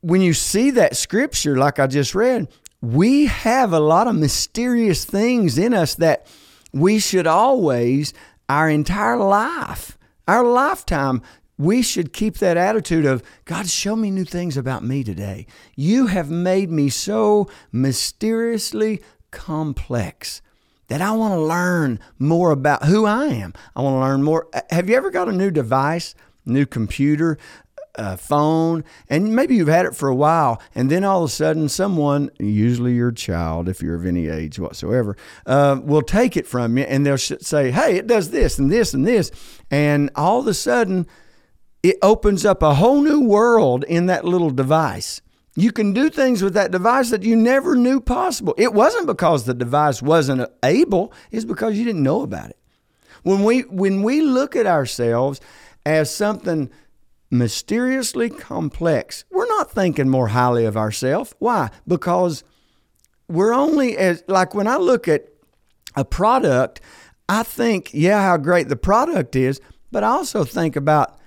when 0.00 0.22
you 0.22 0.32
see 0.32 0.70
that 0.70 0.96
scripture, 0.96 1.58
like 1.58 1.78
I 1.78 1.86
just 1.86 2.14
read, 2.14 2.48
we 2.80 3.26
have 3.26 3.74
a 3.74 3.80
lot 3.80 4.06
of 4.06 4.16
mysterious 4.16 5.04
things 5.04 5.58
in 5.58 5.74
us 5.74 5.94
that 5.96 6.26
we 6.72 6.98
should 6.98 7.26
always, 7.26 8.14
our 8.48 8.70
entire 8.70 9.18
life, 9.18 9.98
our 10.26 10.42
lifetime, 10.42 11.20
we 11.58 11.82
should 11.82 12.14
keep 12.14 12.38
that 12.38 12.56
attitude 12.56 13.04
of 13.04 13.22
God, 13.44 13.68
show 13.68 13.96
me 13.96 14.10
new 14.10 14.24
things 14.24 14.56
about 14.56 14.84
me 14.84 15.04
today. 15.04 15.46
You 15.76 16.06
have 16.06 16.30
made 16.30 16.70
me 16.70 16.88
so 16.88 17.48
mysteriously 17.70 19.02
complex 19.30 20.40
that 20.94 21.02
I 21.02 21.10
want 21.10 21.34
to 21.34 21.40
learn 21.40 21.98
more 22.20 22.52
about 22.52 22.84
who 22.84 23.04
I 23.04 23.26
am. 23.26 23.52
I 23.74 23.82
want 23.82 23.96
to 23.96 23.98
learn 23.98 24.22
more. 24.22 24.46
Have 24.70 24.88
you 24.88 24.94
ever 24.94 25.10
got 25.10 25.28
a 25.28 25.32
new 25.32 25.50
device, 25.50 26.14
new 26.46 26.66
computer, 26.66 27.36
a 27.96 28.16
phone, 28.16 28.84
and 29.08 29.34
maybe 29.34 29.56
you've 29.56 29.66
had 29.66 29.86
it 29.86 29.96
for 29.96 30.08
a 30.08 30.14
while, 30.14 30.62
and 30.72 30.92
then 30.92 31.02
all 31.02 31.24
of 31.24 31.30
a 31.30 31.32
sudden, 31.32 31.68
someone, 31.68 32.30
usually 32.38 32.94
your 32.94 33.10
child, 33.10 33.68
if 33.68 33.82
you're 33.82 33.96
of 33.96 34.06
any 34.06 34.28
age 34.28 34.60
whatsoever, 34.60 35.16
uh, 35.46 35.80
will 35.82 36.00
take 36.00 36.36
it 36.36 36.46
from 36.46 36.78
you 36.78 36.84
and 36.84 37.04
they'll 37.04 37.18
say, 37.18 37.72
Hey, 37.72 37.96
it 37.96 38.06
does 38.06 38.30
this 38.30 38.60
and 38.60 38.70
this 38.70 38.94
and 38.94 39.04
this. 39.04 39.32
And 39.72 40.10
all 40.14 40.38
of 40.38 40.46
a 40.46 40.54
sudden, 40.54 41.08
it 41.82 41.96
opens 42.02 42.44
up 42.44 42.62
a 42.62 42.74
whole 42.74 43.02
new 43.02 43.20
world 43.20 43.82
in 43.82 44.06
that 44.06 44.24
little 44.24 44.50
device. 44.50 45.20
You 45.56 45.70
can 45.70 45.92
do 45.92 46.10
things 46.10 46.42
with 46.42 46.54
that 46.54 46.72
device 46.72 47.10
that 47.10 47.22
you 47.22 47.36
never 47.36 47.76
knew 47.76 48.00
possible. 48.00 48.54
It 48.58 48.74
wasn't 48.74 49.06
because 49.06 49.44
the 49.44 49.54
device 49.54 50.02
wasn't 50.02 50.50
able, 50.64 51.12
it's 51.30 51.44
because 51.44 51.78
you 51.78 51.84
didn't 51.84 52.02
know 52.02 52.22
about 52.22 52.50
it. 52.50 52.58
When 53.22 53.44
we 53.44 53.60
when 53.62 54.02
we 54.02 54.20
look 54.20 54.56
at 54.56 54.66
ourselves 54.66 55.40
as 55.86 56.14
something 56.14 56.70
mysteriously 57.30 58.30
complex, 58.30 59.24
we're 59.30 59.46
not 59.46 59.70
thinking 59.70 60.08
more 60.08 60.28
highly 60.28 60.64
of 60.64 60.76
ourselves. 60.76 61.34
Why? 61.38 61.70
Because 61.86 62.44
we're 63.28 63.54
only 63.54 63.96
as 63.96 64.24
like 64.28 64.54
when 64.54 64.66
I 64.66 64.76
look 64.76 65.08
at 65.08 65.28
a 65.96 66.04
product, 66.04 66.80
I 67.28 67.42
think, 67.44 67.90
yeah, 67.94 68.20
how 68.22 68.36
great 68.36 68.68
the 68.68 68.76
product 68.76 69.36
is, 69.36 69.60
but 69.92 70.04
I 70.04 70.08
also 70.08 70.44
think 70.44 70.76
about 70.76 71.18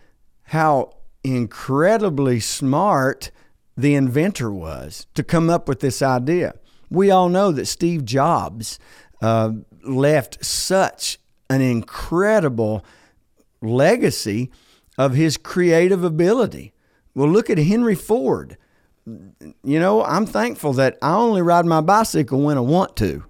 how 0.44 0.92
incredibly 1.24 2.40
smart 2.40 3.32
the 3.78 3.94
inventor 3.94 4.52
was 4.52 5.06
to 5.14 5.24
come 5.24 5.50
up 5.50 5.70
with 5.70 5.80
this 5.80 6.02
idea. 6.02 6.56
We 6.90 7.12
all 7.12 7.30
know 7.30 7.52
that 7.52 7.68
Steve 7.68 8.04
Jobs 8.04 8.80
uh, 9.22 9.52
left 9.84 10.44
such 10.44 11.20
an 11.50 11.62
incredible 11.62 12.84
legacy 13.62 14.52
of 14.98 15.14
his 15.14 15.38
creative 15.38 16.04
ability. 16.04 16.74
Well, 17.14 17.30
look 17.30 17.50
at 17.50 17.58
Henry 17.58 17.96
Ford. 17.96 18.58
You 19.64 19.80
know, 19.80 20.04
I'm 20.04 20.26
thankful 20.26 20.74
that 20.74 20.98
I 21.02 21.14
only 21.14 21.42
ride 21.42 21.66
my 21.66 21.80
bicycle 21.80 22.42
when 22.42 22.58
I 22.58 22.62
want 22.62 22.98
to. 22.98 23.24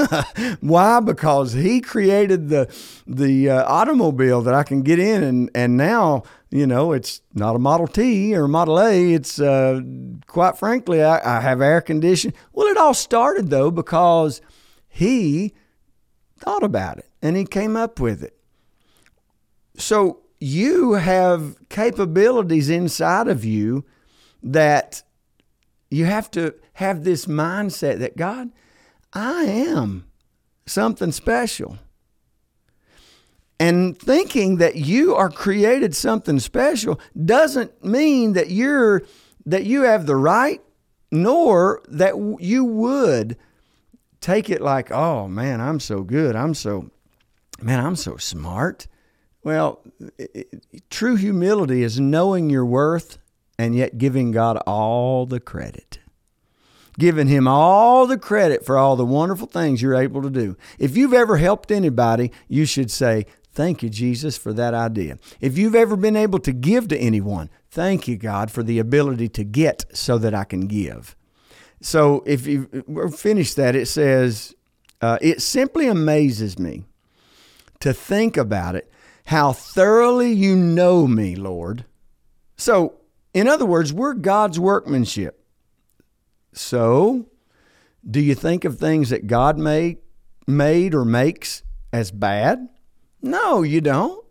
Why? 0.60 1.00
Because 1.00 1.54
he 1.54 1.80
created 1.80 2.50
the 2.50 2.72
the 3.04 3.50
uh, 3.50 3.64
automobile 3.64 4.42
that 4.42 4.54
I 4.54 4.62
can 4.62 4.82
get 4.82 5.00
in, 5.00 5.24
and 5.24 5.50
and 5.52 5.76
now 5.76 6.22
you 6.54 6.68
know, 6.68 6.92
it's 6.92 7.20
not 7.34 7.56
a 7.56 7.58
Model 7.58 7.88
T 7.88 8.32
or 8.32 8.44
a 8.44 8.48
Model 8.48 8.78
A. 8.78 9.12
It's, 9.12 9.40
uh, 9.40 9.80
quite 10.28 10.56
frankly, 10.56 11.02
I, 11.02 11.38
I 11.38 11.40
have 11.40 11.60
air 11.60 11.80
conditioning. 11.80 12.36
Well, 12.52 12.68
it 12.68 12.76
all 12.76 12.94
started 12.94 13.50
though 13.50 13.72
because 13.72 14.40
he 14.86 15.52
thought 16.38 16.62
about 16.62 16.98
it 16.98 17.10
and 17.20 17.36
he 17.36 17.44
came 17.44 17.76
up 17.76 17.98
with 17.98 18.22
it. 18.22 18.36
So 19.78 20.20
you 20.38 20.92
have 20.92 21.56
capabilities 21.70 22.70
inside 22.70 23.26
of 23.26 23.44
you 23.44 23.84
that 24.40 25.02
you 25.90 26.04
have 26.04 26.30
to 26.30 26.54
have 26.74 27.02
this 27.02 27.26
mindset 27.26 27.98
that 27.98 28.16
God, 28.16 28.52
I 29.12 29.42
am 29.42 30.04
something 30.66 31.10
special 31.10 31.80
and 33.60 33.98
thinking 33.98 34.56
that 34.56 34.76
you 34.76 35.14
are 35.14 35.30
created 35.30 35.94
something 35.94 36.40
special 36.40 37.00
doesn't 37.24 37.84
mean 37.84 38.32
that 38.32 38.50
you're 38.50 39.02
that 39.46 39.64
you 39.64 39.82
have 39.82 40.06
the 40.06 40.16
right 40.16 40.60
nor 41.10 41.82
that 41.88 42.14
you 42.40 42.64
would 42.64 43.36
take 44.20 44.50
it 44.50 44.60
like 44.60 44.90
oh 44.90 45.28
man 45.28 45.60
i'm 45.60 45.78
so 45.80 46.02
good. 46.02 46.34
I'm 46.34 46.54
so 46.54 46.90
man 47.60 47.84
i'm 47.84 47.96
so 47.96 48.16
smart. 48.16 48.86
Well 49.42 49.80
it, 50.18 50.62
true 50.90 51.16
humility 51.16 51.82
is 51.82 52.00
knowing 52.00 52.50
your 52.50 52.64
worth 52.64 53.18
and 53.58 53.74
yet 53.74 53.98
giving 53.98 54.32
god 54.32 54.56
all 54.66 55.26
the 55.26 55.40
credit. 55.40 56.00
Giving 56.96 57.26
him 57.26 57.48
all 57.48 58.06
the 58.06 58.18
credit 58.18 58.64
for 58.64 58.78
all 58.78 58.94
the 58.94 59.04
wonderful 59.04 59.48
things 59.48 59.82
you're 59.82 59.96
able 59.96 60.22
to 60.22 60.30
do. 60.30 60.56
If 60.78 60.96
you've 60.96 61.12
ever 61.12 61.38
helped 61.38 61.72
anybody, 61.72 62.30
you 62.46 62.66
should 62.66 62.88
say, 62.88 63.26
Thank 63.54 63.82
you, 63.84 63.88
Jesus, 63.88 64.36
for 64.36 64.52
that 64.52 64.74
idea. 64.74 65.18
If 65.40 65.56
you've 65.56 65.76
ever 65.76 65.96
been 65.96 66.16
able 66.16 66.40
to 66.40 66.52
give 66.52 66.88
to 66.88 66.98
anyone, 66.98 67.50
thank 67.70 68.08
you, 68.08 68.16
God, 68.16 68.50
for 68.50 68.64
the 68.64 68.80
ability 68.80 69.28
to 69.30 69.44
get 69.44 69.84
so 69.96 70.18
that 70.18 70.34
I 70.34 70.42
can 70.42 70.66
give. 70.66 71.14
So 71.80 72.24
if 72.26 72.46
you 72.46 72.66
finish 73.16 73.54
that, 73.54 73.76
it 73.76 73.86
says, 73.86 74.54
uh, 75.00 75.18
It 75.20 75.42
simply 75.42 75.86
amazes 75.86 76.58
me 76.58 76.84
to 77.80 77.92
think 77.92 78.36
about 78.36 78.74
it, 78.74 78.90
how 79.26 79.52
thoroughly 79.52 80.32
you 80.32 80.56
know 80.56 81.06
me, 81.06 81.36
Lord. 81.36 81.84
So, 82.56 82.94
in 83.34 83.46
other 83.46 83.66
words, 83.66 83.92
we're 83.92 84.14
God's 84.14 84.58
workmanship. 84.58 85.44
So, 86.52 87.26
do 88.08 88.20
you 88.20 88.34
think 88.34 88.64
of 88.64 88.78
things 88.78 89.10
that 89.10 89.26
God 89.26 89.58
made, 89.58 89.98
made 90.46 90.94
or 90.94 91.04
makes 91.04 91.62
as 91.92 92.10
bad? 92.10 92.68
No, 93.24 93.62
you 93.62 93.80
don't. 93.80 94.22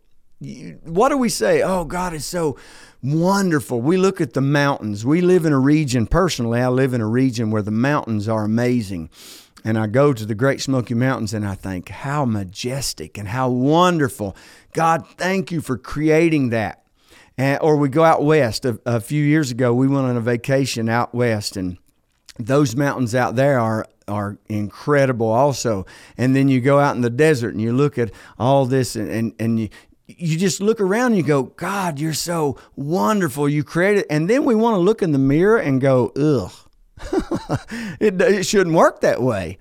What 0.84 1.10
do 1.10 1.18
we 1.18 1.28
say? 1.28 1.64
Oh, 1.64 1.84
God 1.84 2.14
is 2.14 2.28
so 2.28 2.58
wonderful. 3.02 3.82
We 3.82 3.98
look 3.98 4.22
at 4.22 4.34
the 4.34 4.42
mountains. 4.42 5.04
We 5.04 5.20
live 5.20 5.46
in 5.46 5.52
a 5.52 5.60
region, 5.60 6.06
personally, 6.06 6.62
I 6.62 6.68
live 6.68 6.94
in 6.94 7.02
a 7.02 7.08
region 7.08 7.50
where 7.50 7.64
the 7.64 7.72
mountains 7.72 8.30
are 8.30 8.44
amazing. 8.44 9.10
and 9.64 9.78
I 9.78 9.88
go 9.88 10.14
to 10.14 10.26
the 10.26 10.36
Great 10.36 10.62
Smoky 10.62 10.94
Mountains 10.94 11.34
and 11.34 11.48
I 11.48 11.56
think, 11.56 11.90
how 11.90 12.26
majestic 12.26 13.18
and 13.18 13.30
how 13.30 13.50
wonderful. 13.50 14.36
God, 14.74 15.08
thank 15.18 15.52
you 15.52 15.62
for 15.62 15.78
creating 15.78 16.50
that. 16.50 16.84
And, 17.38 17.60
or 17.62 17.78
we 17.78 17.90
go 17.90 18.04
out 18.04 18.24
west. 18.24 18.66
A, 18.66 18.80
a 18.86 19.00
few 19.00 19.24
years 19.24 19.52
ago, 19.52 19.74
we 19.74 19.88
went 19.88 20.06
on 20.06 20.18
a 20.18 20.22
vacation 20.22 20.90
out 20.90 21.16
west, 21.16 21.58
and 21.58 21.78
those 22.38 22.76
mountains 22.76 23.16
out 23.16 23.36
there 23.36 23.60
are 23.60 23.88
are 24.08 24.38
incredible 24.48 25.28
also. 25.28 25.86
And 26.18 26.36
then 26.36 26.48
you 26.48 26.62
go 26.62 26.80
out 26.80 26.96
in 26.96 27.02
the 27.02 27.10
desert 27.10 27.54
and 27.54 27.62
you 27.62 27.74
look 27.74 27.98
at 27.98 28.12
all 28.38 28.66
this 28.66 28.96
and, 28.96 29.10
and, 29.10 29.34
and 29.40 29.60
you, 29.60 29.70
you 30.08 30.38
just 30.38 30.62
look 30.62 30.82
around 30.82 31.08
and 31.08 31.18
you 31.18 31.24
go, 31.24 31.44
God, 31.44 32.00
you're 32.00 32.14
so 32.14 32.58
wonderful. 32.76 33.48
You 33.48 33.64
created. 33.64 34.06
And 34.10 34.30
then 34.30 34.46
we 34.46 34.56
want 34.56 34.76
to 34.76 34.80
look 34.80 35.02
in 35.02 35.12
the 35.12 35.20
mirror 35.20 35.58
and 35.58 35.80
go, 35.80 36.12
ugh, 36.16 36.52
it, 38.00 38.22
it 38.22 38.46
shouldn't 38.46 38.76
work 38.76 39.02
that 39.02 39.22
way. 39.22 39.58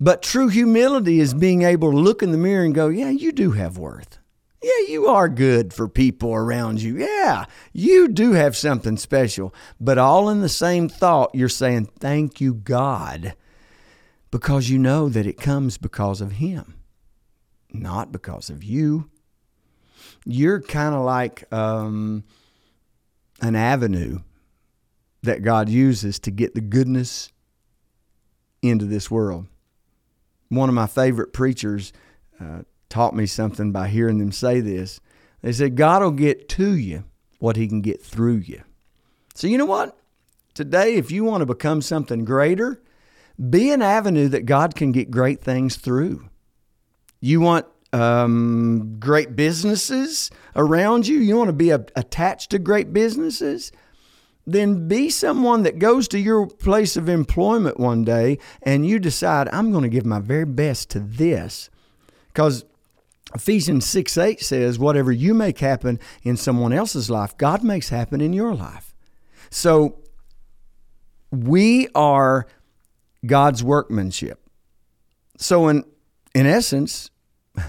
But 0.00 0.22
true 0.22 0.48
humility 0.48 1.20
is 1.20 1.32
being 1.32 1.62
able 1.62 1.92
to 1.92 1.96
look 1.96 2.22
in 2.22 2.32
the 2.32 2.38
mirror 2.38 2.64
and 2.64 2.74
go, 2.74 2.88
yeah, 2.88 3.10
you 3.10 3.30
do 3.30 3.52
have 3.52 3.78
worth. 3.78 4.18
Yeah, 4.62 4.86
you 4.88 5.06
are 5.08 5.28
good 5.28 5.74
for 5.74 5.88
people 5.88 6.32
around 6.32 6.80
you. 6.80 6.98
Yeah, 6.98 7.46
you 7.72 8.08
do 8.08 8.32
have 8.32 8.56
something 8.56 8.96
special. 8.96 9.52
But 9.80 9.98
all 9.98 10.28
in 10.28 10.40
the 10.40 10.48
same 10.48 10.88
thought, 10.88 11.34
you're 11.34 11.48
saying, 11.48 11.86
Thank 11.98 12.40
you, 12.40 12.54
God, 12.54 13.34
because 14.30 14.70
you 14.70 14.78
know 14.78 15.08
that 15.08 15.26
it 15.26 15.40
comes 15.40 15.78
because 15.78 16.20
of 16.20 16.32
Him, 16.32 16.76
not 17.72 18.12
because 18.12 18.50
of 18.50 18.62
you. 18.62 19.10
You're 20.24 20.60
kind 20.60 20.94
of 20.94 21.02
like 21.02 21.52
um, 21.52 22.22
an 23.40 23.56
avenue 23.56 24.20
that 25.22 25.42
God 25.42 25.68
uses 25.68 26.18
to 26.20 26.30
get 26.30 26.54
the 26.54 26.60
goodness 26.60 27.32
into 28.60 28.84
this 28.84 29.10
world. 29.10 29.46
One 30.48 30.68
of 30.68 30.74
my 30.74 30.86
favorite 30.86 31.32
preachers 31.32 31.92
uh, 32.40 32.62
taught 32.92 33.16
me 33.16 33.24
something 33.24 33.72
by 33.72 33.88
hearing 33.88 34.18
them 34.18 34.30
say 34.30 34.60
this. 34.60 35.00
They 35.40 35.52
said, 35.52 35.76
God 35.76 36.02
will 36.02 36.10
get 36.10 36.46
to 36.50 36.76
you 36.76 37.04
what 37.38 37.56
he 37.56 37.66
can 37.66 37.80
get 37.80 38.02
through 38.02 38.36
you. 38.36 38.62
So, 39.34 39.46
you 39.46 39.56
know 39.56 39.64
what? 39.64 39.98
Today, 40.52 40.96
if 40.96 41.10
you 41.10 41.24
want 41.24 41.40
to 41.40 41.46
become 41.46 41.80
something 41.80 42.26
greater, 42.26 42.82
be 43.50 43.70
an 43.70 43.80
avenue 43.80 44.28
that 44.28 44.44
God 44.44 44.74
can 44.74 44.92
get 44.92 45.10
great 45.10 45.40
things 45.40 45.76
through. 45.76 46.28
You 47.18 47.40
want 47.40 47.64
um, 47.94 48.96
great 49.00 49.34
businesses 49.34 50.30
around 50.54 51.06
you? 51.06 51.18
You 51.18 51.36
want 51.36 51.48
to 51.48 51.54
be 51.54 51.70
a, 51.70 51.84
attached 51.96 52.50
to 52.50 52.58
great 52.58 52.92
businesses? 52.92 53.72
Then 54.46 54.86
be 54.86 55.08
someone 55.08 55.62
that 55.62 55.78
goes 55.78 56.08
to 56.08 56.18
your 56.18 56.46
place 56.46 56.98
of 56.98 57.08
employment 57.08 57.80
one 57.80 58.04
day 58.04 58.38
and 58.62 58.84
you 58.84 58.98
decide, 58.98 59.48
I'm 59.50 59.72
going 59.72 59.84
to 59.84 59.88
give 59.88 60.04
my 60.04 60.20
very 60.20 60.44
best 60.44 60.90
to 60.90 61.00
this. 61.00 61.70
Because 62.28 62.66
Ephesians 63.34 63.86
6 63.86 64.18
8 64.18 64.40
says, 64.40 64.78
Whatever 64.78 65.12
you 65.12 65.34
make 65.34 65.58
happen 65.58 65.98
in 66.22 66.36
someone 66.36 66.72
else's 66.72 67.10
life, 67.10 67.36
God 67.36 67.62
makes 67.62 67.88
happen 67.88 68.20
in 68.20 68.32
your 68.32 68.54
life. 68.54 68.94
So 69.50 69.98
we 71.30 71.88
are 71.94 72.46
God's 73.24 73.64
workmanship. 73.64 74.40
So 75.38 75.68
in 75.68 75.84
in 76.34 76.46
essence, 76.46 77.10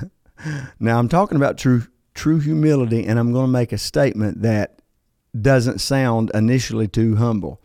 now 0.79 0.99
I'm 0.99 1.09
talking 1.09 1.35
about 1.35 1.57
true 1.57 1.87
true 2.13 2.39
humility, 2.39 3.05
and 3.05 3.17
I'm 3.17 3.31
going 3.31 3.45
to 3.45 3.51
make 3.51 3.71
a 3.71 3.77
statement 3.77 4.41
that 4.41 4.79
doesn't 5.39 5.81
sound 5.81 6.31
initially 6.33 6.87
too 6.87 7.15
humble. 7.15 7.61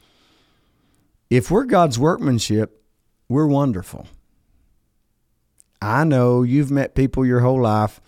If 1.28 1.50
we're 1.50 1.64
God's 1.64 1.98
workmanship, 1.98 2.82
we're 3.28 3.46
wonderful. 3.46 4.06
I 5.80 6.04
know 6.04 6.42
you've 6.42 6.70
met 6.70 6.94
people 6.94 7.24
your 7.24 7.40
whole 7.40 7.62
life 7.62 8.00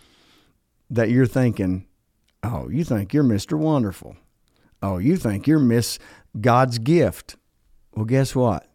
that 0.91 1.11
you're 1.11 1.27
thinking, 1.27 1.87
oh, 2.43 2.69
you 2.69 2.85
think 2.85 3.15
you're 3.15 3.25
Mr. 3.25 3.57
Wonderful. 3.57 4.17
Oh, 4.83 4.99
you 4.99 5.17
think 5.17 5.47
you're 5.47 5.59
Miss 5.59 5.99
God's 6.41 6.79
gift. 6.79 7.37
Well, 7.95 8.05
guess 8.05 8.35
what? 8.35 8.67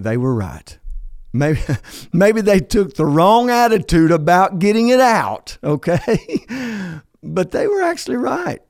They 0.00 0.16
were 0.16 0.34
right. 0.34 0.78
Maybe, 1.32 1.60
maybe 2.12 2.40
they 2.40 2.60
took 2.60 2.94
the 2.94 3.06
wrong 3.06 3.50
attitude 3.50 4.10
about 4.10 4.58
getting 4.58 4.88
it 4.88 5.00
out, 5.00 5.58
okay? 5.64 7.00
but 7.22 7.50
they 7.50 7.66
were 7.66 7.82
actually 7.82 8.16
right. 8.16 8.60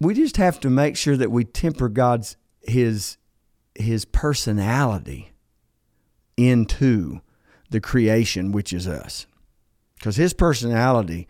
We 0.00 0.14
just 0.14 0.36
have 0.36 0.58
to 0.60 0.70
make 0.70 0.96
sure 0.96 1.16
that 1.16 1.30
we 1.30 1.44
temper 1.44 1.88
God's 1.88 2.36
his 2.62 3.18
his 3.74 4.04
personality 4.04 5.32
into 6.36 7.20
the 7.72 7.80
creation, 7.80 8.52
which 8.52 8.72
is 8.72 8.86
us. 8.86 9.26
Because 9.96 10.16
his 10.16 10.32
personality 10.32 11.28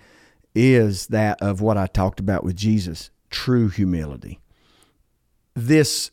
is 0.55 1.09
that 1.09 1.41
of 1.41 1.61
what 1.61 1.77
I 1.77 1.87
talked 1.87 2.21
about 2.21 2.45
with 2.45 2.57
Jesus 2.57 3.11
true 3.31 3.69
humility. 3.69 4.39
This 5.55 6.11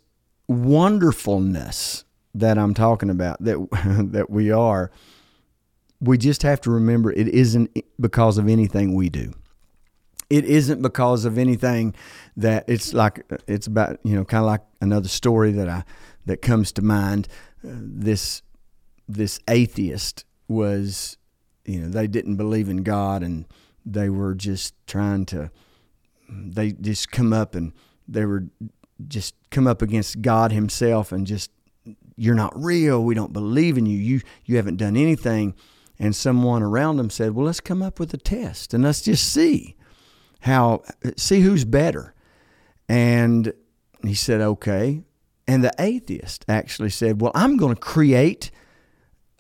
wonderfulness 0.48 2.06
that 2.34 2.58
I'm 2.58 2.74
talking 2.74 3.10
about, 3.10 3.44
that, 3.44 4.10
that 4.12 4.30
we 4.30 4.52
are, 4.52 4.92
we 6.00 6.18
just 6.18 6.44
have 6.44 6.62
to 6.62 6.72
remember 6.72 7.12
it 7.12 7.28
isn't 7.28 7.78
because 8.00 8.38
of 8.38 8.48
anything 8.48 8.96
we 8.96 9.10
do. 9.10 9.34
It 10.30 10.46
isn't 10.46 10.82
because 10.82 11.26
of 11.26 11.38
anything 11.38 11.96
that 12.38 12.64
it's 12.68 12.94
like 12.94 13.26
it's 13.48 13.66
about 13.66 13.98
you 14.04 14.16
know 14.16 14.24
kind 14.24 14.42
of 14.44 14.46
like 14.46 14.62
another 14.80 15.08
story 15.08 15.52
that 15.54 15.68
I 15.68 15.84
that 16.28 16.44
comes 16.44 16.72
to 16.74 16.84
mind. 16.84 17.28
Uh, 17.68 17.72
this 17.82 18.44
this 19.10 19.40
atheist 19.48 20.24
was, 20.48 21.18
you 21.66 21.82
know, 21.82 21.90
they 21.90 22.08
didn't 22.08 22.38
believe 22.38 22.70
in 22.70 22.84
God 22.84 23.24
and 23.24 23.46
they 23.86 24.10
were 24.10 24.36
just 24.36 24.76
trying 24.86 25.26
to, 25.28 25.52
they 26.30 26.72
just 26.74 27.12
come 27.12 27.34
up 27.34 27.56
and 27.56 27.74
they 28.08 28.24
were 28.26 28.46
just 29.08 29.34
come 29.50 29.66
up 29.66 29.82
against 29.82 30.22
God 30.22 30.52
Himself 30.52 31.12
and 31.12 31.26
just, 31.26 31.50
you're 32.16 32.36
not 32.36 32.54
real. 32.62 33.04
We 33.04 33.16
don't 33.16 33.34
believe 33.34 33.78
in 33.78 33.86
you. 33.86 33.98
You 33.98 34.22
you 34.46 34.58
haven't 34.58 34.76
done 34.76 34.98
anything. 34.98 35.56
And 35.98 36.16
someone 36.16 36.62
around 36.62 36.98
them 36.98 37.10
said, 37.10 37.34
well, 37.34 37.46
let's 37.46 37.62
come 37.62 37.82
up 37.82 38.00
with 38.00 38.14
a 38.14 38.18
test 38.18 38.74
and 38.74 38.84
let's 38.84 39.02
just 39.02 39.32
see 39.34 39.76
how 40.42 40.84
see 41.18 41.42
who's 41.42 41.66
better. 41.66 42.14
And 42.88 43.54
he 44.04 44.14
said, 44.14 44.42
okay. 44.42 45.02
And 45.48 45.64
the 45.64 45.74
atheist 45.80 46.46
actually 46.48 46.90
said, 46.90 47.22
well, 47.22 47.32
I'm 47.34 47.58
going 47.58 47.74
to 47.74 47.80
create 47.80 48.52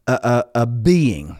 a, 0.09 0.45
a, 0.55 0.61
a 0.61 0.65
being, 0.65 1.37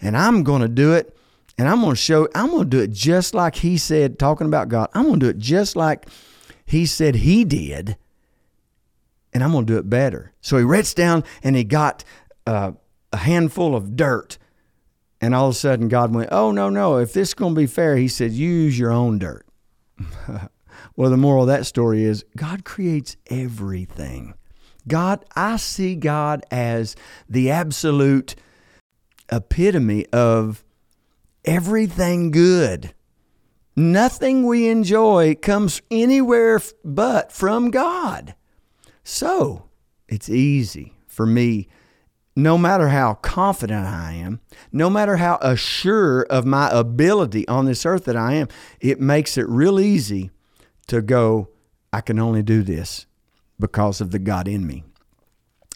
and 0.00 0.16
I'm 0.16 0.42
going 0.42 0.62
to 0.62 0.68
do 0.68 0.92
it, 0.92 1.16
and 1.58 1.68
I'm 1.68 1.80
going 1.80 1.92
to 1.92 1.96
show, 1.96 2.28
I'm 2.34 2.50
going 2.50 2.64
to 2.64 2.68
do 2.68 2.80
it 2.80 2.90
just 2.90 3.34
like 3.34 3.56
He 3.56 3.76
said, 3.76 4.18
talking 4.18 4.46
about 4.46 4.68
God. 4.68 4.88
I'm 4.94 5.04
going 5.04 5.20
to 5.20 5.26
do 5.26 5.30
it 5.30 5.38
just 5.38 5.76
like 5.76 6.08
He 6.64 6.86
said 6.86 7.16
He 7.16 7.44
did, 7.44 7.96
and 9.32 9.42
I'm 9.42 9.52
going 9.52 9.66
to 9.66 9.72
do 9.72 9.78
it 9.78 9.90
better. 9.90 10.32
So 10.40 10.56
he 10.56 10.64
reached 10.64 10.96
down 10.96 11.24
and 11.42 11.56
he 11.56 11.64
got 11.64 12.04
uh, 12.46 12.72
a 13.12 13.16
handful 13.16 13.74
of 13.74 13.96
dirt. 13.96 14.38
And 15.20 15.34
all 15.34 15.48
of 15.48 15.54
a 15.54 15.58
sudden, 15.58 15.88
God 15.88 16.14
went, 16.14 16.28
Oh, 16.32 16.52
no, 16.52 16.68
no. 16.68 16.98
If 16.98 17.14
this 17.14 17.28
is 17.28 17.34
going 17.34 17.54
to 17.54 17.60
be 17.60 17.66
fair, 17.66 17.96
He 17.96 18.08
said, 18.08 18.32
Use 18.32 18.78
your 18.78 18.90
own 18.92 19.18
dirt. 19.18 19.46
well, 20.96 21.10
the 21.10 21.16
moral 21.16 21.42
of 21.44 21.48
that 21.48 21.66
story 21.66 22.04
is 22.04 22.24
God 22.36 22.64
creates 22.64 23.16
everything. 23.30 24.34
God, 24.86 25.24
I 25.34 25.56
see 25.56 25.94
God 25.94 26.44
as 26.50 26.94
the 27.28 27.50
absolute 27.50 28.34
epitome 29.30 30.06
of 30.12 30.64
everything 31.44 32.30
good. 32.30 32.94
Nothing 33.76 34.46
we 34.46 34.68
enjoy 34.68 35.34
comes 35.34 35.82
anywhere 35.90 36.60
but 36.84 37.32
from 37.32 37.70
God. 37.70 38.34
So 39.02 39.68
it's 40.08 40.28
easy 40.28 40.94
for 41.06 41.26
me, 41.26 41.68
no 42.36 42.58
matter 42.58 42.88
how 42.88 43.14
confident 43.14 43.86
I 43.86 44.12
am, 44.12 44.40
no 44.72 44.90
matter 44.90 45.16
how 45.16 45.38
assured 45.40 46.26
of 46.28 46.44
my 46.44 46.68
ability 46.70 47.46
on 47.48 47.66
this 47.66 47.86
earth 47.86 48.04
that 48.04 48.16
I 48.16 48.34
am, 48.34 48.48
it 48.80 49.00
makes 49.00 49.38
it 49.38 49.48
real 49.48 49.80
easy 49.80 50.30
to 50.88 51.00
go, 51.00 51.48
I 51.92 52.00
can 52.00 52.18
only 52.18 52.42
do 52.42 52.62
this 52.62 53.06
because 53.58 54.00
of 54.00 54.10
the 54.10 54.18
God 54.18 54.48
in 54.48 54.66
me. 54.66 54.84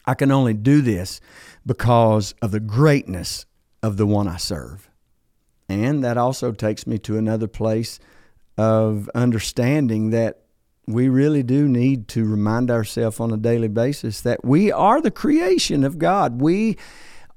I 0.05 0.13
can 0.13 0.31
only 0.31 0.53
do 0.53 0.81
this 0.81 1.21
because 1.65 2.33
of 2.41 2.51
the 2.51 2.59
greatness 2.59 3.45
of 3.83 3.97
the 3.97 4.07
one 4.07 4.27
I 4.27 4.37
serve. 4.37 4.89
And 5.67 6.03
that 6.03 6.17
also 6.17 6.51
takes 6.51 6.87
me 6.87 6.97
to 6.99 7.17
another 7.17 7.47
place 7.47 7.99
of 8.57 9.09
understanding 9.13 10.09
that 10.09 10.41
we 10.87 11.07
really 11.07 11.43
do 11.43 11.67
need 11.67 12.07
to 12.09 12.25
remind 12.25 12.71
ourselves 12.71 13.19
on 13.19 13.31
a 13.31 13.37
daily 13.37 13.67
basis 13.67 14.21
that 14.21 14.43
we 14.43 14.71
are 14.71 14.99
the 14.99 15.11
creation 15.11 15.83
of 15.83 15.99
God. 15.99 16.41
We 16.41 16.77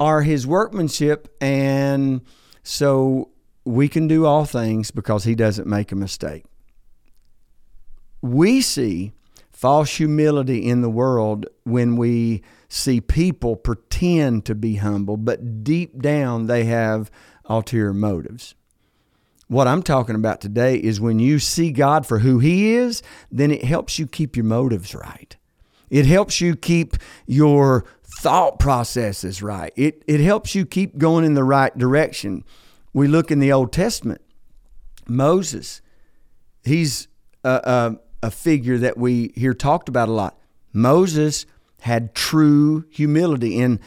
are 0.00 0.22
His 0.22 0.46
workmanship, 0.46 1.28
and 1.40 2.22
so 2.62 3.28
we 3.64 3.88
can 3.88 4.09
do 4.09 4.24
all 4.24 4.46
things 4.46 4.90
because 4.90 5.24
He 5.24 5.35
doesn't 5.35 5.68
make 5.68 5.92
a 5.92 5.96
mistake. 5.96 6.44
We 8.22 8.62
see 8.62 9.12
false 9.62 9.98
humility 9.98 10.68
in 10.68 10.81
the 10.81 10.90
world 10.90 11.46
when 11.62 11.94
we 11.94 12.42
see 12.68 13.01
people 13.01 13.55
pretend 13.55 14.44
to 14.44 14.57
be 14.57 14.75
humble, 14.75 15.16
but 15.16 15.62
deep 15.62 16.03
down 16.03 16.46
they 16.46 16.64
have 16.64 17.12
ulterior 17.44 17.94
motives. 17.94 18.57
What 19.46 19.68
I'm 19.68 19.85
talking 19.85 20.16
about 20.16 20.40
today 20.40 20.79
is 20.79 21.01
when 21.01 21.20
you 21.20 21.38
see 21.38 21.70
God 21.70 22.05
for 22.05 22.18
who 22.18 22.40
He 22.40 22.72
is, 22.75 23.05
then 23.31 23.53
it 23.53 23.62
helps 23.62 24.01
you 24.01 24.09
keep 24.09 24.35
your 24.35 24.44
motives 24.44 24.96
right. 24.96 25.37
It 25.90 26.07
helps 26.07 26.40
you 26.40 26.57
keep 26.57 26.96
your 27.29 27.85
thought 28.18 28.59
processes 28.59 29.44
right. 29.44 29.72
It, 29.77 30.03
it 30.09 30.18
helps 30.18 30.57
you 30.57 30.66
keep 30.66 30.98
going 30.98 31.25
in 31.25 31.35
the 31.35 31.44
right 31.44 31.77
direction. 31.79 32.42
We 32.92 33.07
look 33.07 33.31
in 33.31 33.38
the 33.38 33.53
Old 33.53 33.72
Testament, 33.72 34.22
Moses, 35.07 35.83
he's 36.64 37.07
a, 37.44 37.61
a, 37.64 37.96
a 38.23 38.31
figure 38.31 38.79
that 38.79 38.97
we 38.97 39.33
hear 39.35 39.55
talked 39.55 39.89
about 39.89 40.09
a 40.09 40.13
lot. 40.13 40.39
Moses 40.73 41.47
had 41.81 42.15
true 42.15 42.85
humility. 42.91 43.59
In 43.59 43.81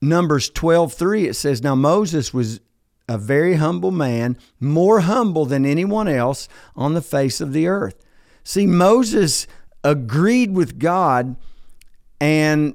Numbers 0.00 0.50
12 0.50 0.92
3, 0.92 1.28
it 1.28 1.34
says, 1.34 1.62
Now 1.62 1.74
Moses 1.74 2.32
was 2.34 2.60
a 3.08 3.16
very 3.16 3.54
humble 3.54 3.90
man, 3.90 4.36
more 4.60 5.00
humble 5.00 5.46
than 5.46 5.64
anyone 5.64 6.08
else 6.08 6.48
on 6.76 6.94
the 6.94 7.02
face 7.02 7.40
of 7.40 7.52
the 7.52 7.66
earth. 7.66 8.04
See, 8.44 8.66
Moses 8.66 9.46
agreed 9.82 10.54
with 10.54 10.78
God 10.78 11.36
and 12.20 12.74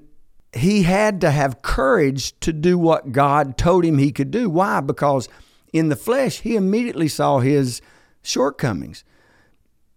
he 0.54 0.84
had 0.84 1.22
to 1.22 1.32
have 1.32 1.62
courage 1.62 2.40
to 2.42 2.54
do 2.54 2.78
what 2.78 3.12
God 3.12 3.58
told 3.58 3.86
him 3.86 3.98
he 3.98 4.12
could 4.12 4.32
do. 4.32 4.50
Why? 4.50 4.82
Because 4.82 5.28
in 5.72 5.90
the 5.90 5.96
flesh, 5.96 6.42
he 6.42 6.56
immediately 6.56 7.08
saw 7.08 7.40
his 7.40 7.82
shortcomings. 8.22 9.04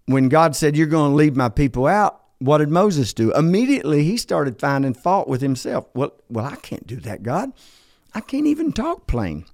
When 0.07 0.29
God 0.29 0.57
said, 0.57 0.77
You're 0.77 0.87
going 0.87 1.11
to 1.11 1.17
leave 1.17 1.37
my 1.37 1.49
people 1.49 1.87
out, 1.87 2.23
what 2.39 2.59
did 2.59 2.69
Moses 2.69 3.13
do? 3.13 3.33
Immediately 3.33 4.05
he 4.05 4.17
started 4.17 4.61
finding 4.61 4.95
fault 4.95 5.29
with 5.29 5.41
himself. 5.41 5.87
Well, 5.95 6.13
well, 6.29 6.45
I 6.45 6.57
can't 6.57 6.87
do 6.87 6.97
that, 7.01 7.23
God. 7.23 7.53
I 8.15 8.21
can't 8.21 8.47
even 8.47 8.73
talk 8.73 9.07
plain. 9.07 9.47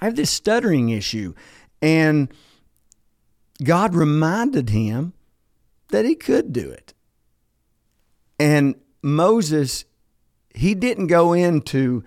I 0.00 0.06
have 0.06 0.16
this 0.16 0.30
stuttering 0.30 0.88
issue. 0.88 1.34
And 1.82 2.32
God 3.62 3.94
reminded 3.94 4.70
him 4.70 5.12
that 5.88 6.04
he 6.04 6.14
could 6.14 6.52
do 6.52 6.70
it. 6.70 6.94
And 8.38 8.74
Moses, 9.02 9.84
he 10.54 10.74
didn't 10.74 11.06
go 11.06 11.32
into 11.34 12.04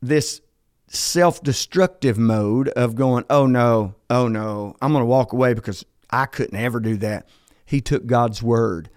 this 0.00 0.40
self 0.88 1.42
destructive 1.42 2.18
mode 2.18 2.68
of 2.70 2.94
going, 2.94 3.24
oh 3.28 3.46
no, 3.46 3.94
oh 4.10 4.28
no, 4.28 4.76
I'm 4.80 4.92
going 4.92 5.02
to 5.02 5.06
walk 5.06 5.32
away 5.32 5.54
because 5.54 5.84
I 6.22 6.26
couldn't 6.26 6.58
ever 6.58 6.80
do 6.80 6.96
that. 6.98 7.28
He 7.64 7.80
took 7.80 8.06
God's 8.06 8.42
word 8.42 8.90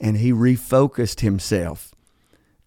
and 0.00 0.16
he 0.16 0.32
refocused 0.32 1.20
himself, 1.20 1.94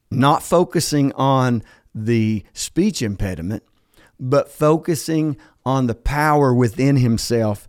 not 0.09 0.43
focusing 0.43 1.11
on 1.13 1.63
the 1.93 2.43
speech 2.53 3.01
impediment, 3.01 3.63
but 4.19 4.49
focusing 4.49 5.37
on 5.65 5.87
the 5.87 5.95
power 5.95 6.53
within 6.53 6.97
himself 6.97 7.67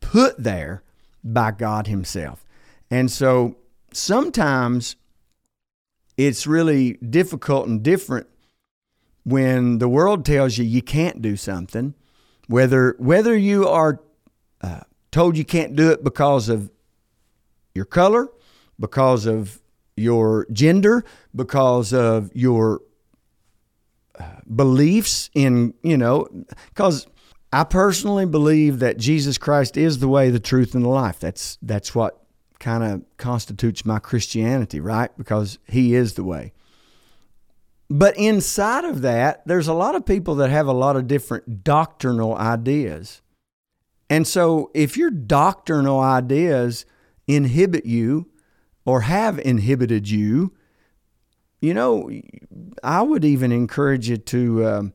put 0.00 0.42
there 0.42 0.82
by 1.22 1.50
God 1.50 1.86
Himself. 1.86 2.44
And 2.90 3.10
so 3.10 3.56
sometimes 3.92 4.96
it's 6.16 6.46
really 6.46 6.94
difficult 6.94 7.68
and 7.68 7.82
different 7.82 8.26
when 9.24 9.78
the 9.78 9.88
world 9.88 10.24
tells 10.24 10.56
you 10.56 10.64
you 10.64 10.82
can't 10.82 11.20
do 11.20 11.36
something, 11.36 11.94
whether 12.46 12.96
whether 12.98 13.36
you 13.36 13.68
are 13.68 14.00
uh, 14.62 14.80
told 15.10 15.36
you 15.36 15.44
can't 15.44 15.76
do 15.76 15.90
it 15.90 16.04
because 16.04 16.48
of 16.48 16.70
your 17.74 17.84
color, 17.84 18.28
because 18.78 19.26
of 19.26 19.60
your 19.96 20.46
gender, 20.52 21.04
because 21.34 21.92
of 21.92 22.30
your 22.34 22.80
uh, 24.18 24.24
beliefs 24.54 25.30
in, 25.34 25.74
you 25.82 25.96
know, 25.96 26.28
because 26.68 27.06
I 27.52 27.64
personally 27.64 28.26
believe 28.26 28.80
that 28.80 28.98
Jesus 28.98 29.38
Christ 29.38 29.76
is 29.76 29.98
the 29.98 30.08
way, 30.08 30.30
the 30.30 30.40
truth, 30.40 30.74
and 30.74 30.84
the 30.84 30.88
life. 30.88 31.18
That's 31.18 31.58
that's 31.62 31.94
what 31.94 32.22
kind 32.58 32.82
of 32.84 33.04
constitutes 33.16 33.84
my 33.84 33.98
Christianity, 33.98 34.80
right? 34.80 35.10
Because 35.16 35.58
He 35.66 35.94
is 35.94 36.14
the 36.14 36.24
way. 36.24 36.52
But 37.90 38.16
inside 38.18 38.84
of 38.84 39.00
that, 39.00 39.46
there's 39.46 39.68
a 39.68 39.72
lot 39.72 39.94
of 39.94 40.04
people 40.04 40.34
that 40.36 40.50
have 40.50 40.66
a 40.66 40.72
lot 40.72 40.96
of 40.96 41.06
different 41.06 41.64
doctrinal 41.64 42.36
ideas. 42.36 43.22
And 44.10 44.26
so 44.26 44.70
if 44.74 44.96
your 44.96 45.10
doctrinal 45.10 46.00
ideas 46.00 46.86
inhibit 47.26 47.84
you 47.84 48.30
or 48.84 49.02
have 49.02 49.38
inhibited 49.38 50.08
you 50.08 50.52
you 51.60 51.74
know, 51.74 52.10
I 52.82 53.02
would 53.02 53.24
even 53.24 53.52
encourage 53.52 54.08
you 54.08 54.16
to 54.16 54.66
um, 54.66 54.92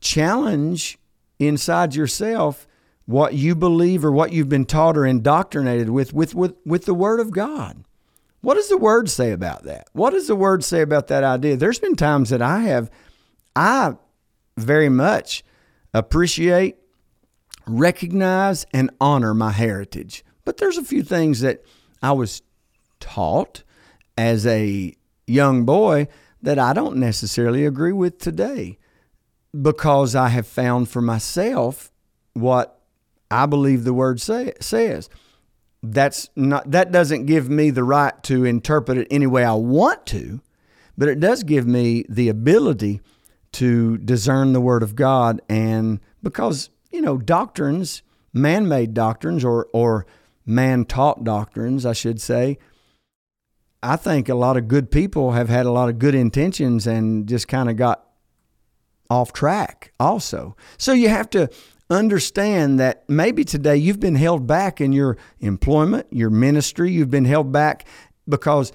challenge 0.00 0.98
inside 1.38 1.94
yourself 1.94 2.66
what 3.06 3.34
you 3.34 3.54
believe 3.54 4.04
or 4.04 4.12
what 4.12 4.32
you've 4.32 4.48
been 4.48 4.66
taught 4.66 4.96
or 4.96 5.06
indoctrinated 5.06 5.90
with, 5.90 6.12
with, 6.12 6.34
with, 6.34 6.54
with 6.64 6.84
the 6.84 6.94
Word 6.94 7.20
of 7.20 7.30
God. 7.30 7.84
What 8.40 8.54
does 8.54 8.68
the 8.68 8.78
Word 8.78 9.08
say 9.10 9.32
about 9.32 9.64
that? 9.64 9.88
What 9.92 10.10
does 10.10 10.26
the 10.26 10.36
Word 10.36 10.64
say 10.64 10.80
about 10.80 11.08
that 11.08 11.24
idea? 11.24 11.56
There's 11.56 11.78
been 11.78 11.96
times 11.96 12.30
that 12.30 12.42
I 12.42 12.60
have, 12.60 12.90
I 13.54 13.94
very 14.56 14.88
much 14.88 15.44
appreciate, 15.92 16.76
recognize, 17.70 18.66
and 18.72 18.90
honor 19.00 19.34
my 19.34 19.52
heritage. 19.52 20.24
But 20.44 20.56
there's 20.56 20.78
a 20.78 20.84
few 20.84 21.02
things 21.02 21.40
that 21.40 21.62
I 22.02 22.12
was 22.12 22.42
taught 22.98 23.62
as 24.16 24.46
a 24.46 24.94
young 25.26 25.64
boy 25.64 26.08
that 26.42 26.58
I 26.58 26.72
don't 26.72 26.96
necessarily 26.96 27.64
agree 27.64 27.92
with 27.92 28.18
today 28.18 28.78
because 29.58 30.14
I 30.14 30.28
have 30.28 30.46
found 30.46 30.88
for 30.88 31.02
myself 31.02 31.90
what 32.34 32.80
I 33.30 33.46
believe 33.46 33.84
the 33.84 33.94
word 33.94 34.20
say, 34.20 34.52
says. 34.60 35.08
That's 35.82 36.28
not 36.36 36.70
that 36.72 36.92
doesn't 36.92 37.24
give 37.24 37.48
me 37.48 37.70
the 37.70 37.84
right 37.84 38.22
to 38.24 38.44
interpret 38.44 38.98
it 38.98 39.08
any 39.10 39.26
way 39.26 39.44
I 39.44 39.54
want 39.54 40.04
to, 40.06 40.40
but 40.98 41.08
it 41.08 41.20
does 41.20 41.42
give 41.42 41.66
me 41.66 42.04
the 42.08 42.28
ability 42.28 43.00
to 43.52 43.96
discern 43.98 44.52
the 44.52 44.60
word 44.60 44.82
of 44.82 44.94
God 44.94 45.40
and 45.48 46.00
because, 46.22 46.68
you 46.90 47.00
know, 47.00 47.18
doctrines, 47.18 48.02
man-made 48.32 48.94
doctrines 48.94 49.44
or 49.44 49.68
or 49.72 50.06
man-taught 50.46 51.24
doctrines, 51.24 51.86
I 51.86 51.92
should 51.92 52.20
say, 52.20 52.58
I 53.82 53.96
think 53.96 54.28
a 54.28 54.34
lot 54.34 54.56
of 54.56 54.68
good 54.68 54.90
people 54.90 55.32
have 55.32 55.48
had 55.48 55.66
a 55.66 55.72
lot 55.72 55.88
of 55.88 55.98
good 55.98 56.14
intentions 56.14 56.86
and 56.86 57.26
just 57.28 57.48
kind 57.48 57.70
of 57.70 57.76
got 57.76 58.04
off 59.08 59.32
track 59.32 59.92
also. 59.98 60.56
So 60.78 60.92
you 60.92 61.08
have 61.08 61.30
to 61.30 61.48
understand 61.88 62.78
that 62.78 63.08
maybe 63.08 63.44
today 63.44 63.76
you've 63.76 64.00
been 64.00 64.14
held 64.14 64.46
back 64.46 64.80
in 64.80 64.92
your 64.92 65.16
employment, 65.40 66.06
your 66.10 66.30
ministry, 66.30 66.92
you've 66.92 67.10
been 67.10 67.24
held 67.24 67.50
back 67.52 67.86
because 68.28 68.72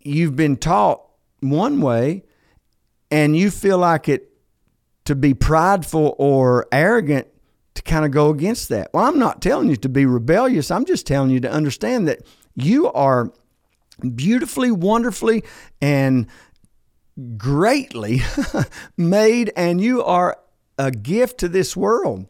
you've 0.00 0.36
been 0.36 0.56
taught 0.56 1.02
one 1.40 1.80
way 1.80 2.22
and 3.10 3.36
you 3.36 3.50
feel 3.50 3.78
like 3.78 4.08
it 4.08 4.30
to 5.06 5.14
be 5.14 5.34
prideful 5.34 6.14
or 6.18 6.66
arrogant 6.70 7.26
to 7.74 7.82
kind 7.82 8.04
of 8.04 8.10
go 8.10 8.30
against 8.30 8.68
that. 8.68 8.90
Well, 8.92 9.04
I'm 9.04 9.18
not 9.18 9.40
telling 9.40 9.68
you 9.68 9.76
to 9.76 9.88
be 9.88 10.06
rebellious. 10.06 10.70
I'm 10.70 10.84
just 10.84 11.06
telling 11.06 11.30
you 11.30 11.40
to 11.40 11.50
understand 11.50 12.08
that 12.08 12.20
you 12.54 12.90
are 12.92 13.32
beautifully, 14.14 14.70
wonderfully, 14.70 15.44
and 15.80 16.26
greatly 17.36 18.20
made, 18.96 19.52
and 19.56 19.80
you 19.80 20.02
are 20.02 20.38
a 20.78 20.90
gift 20.90 21.38
to 21.38 21.48
this 21.48 21.76
world. 21.76 22.26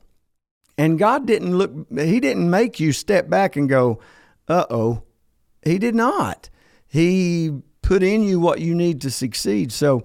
And 0.78 0.98
God 0.98 1.26
didn't 1.26 1.56
look, 1.56 1.72
He 1.90 2.20
didn't 2.20 2.50
make 2.50 2.78
you 2.78 2.92
step 2.92 3.28
back 3.28 3.56
and 3.56 3.68
go, 3.68 4.00
uh 4.48 4.66
oh. 4.70 5.02
He 5.64 5.78
did 5.78 5.96
not. 5.96 6.48
He 6.86 7.50
put 7.82 8.02
in 8.02 8.22
you 8.22 8.38
what 8.38 8.60
you 8.60 8.74
need 8.74 9.00
to 9.00 9.10
succeed. 9.10 9.72
So, 9.72 10.04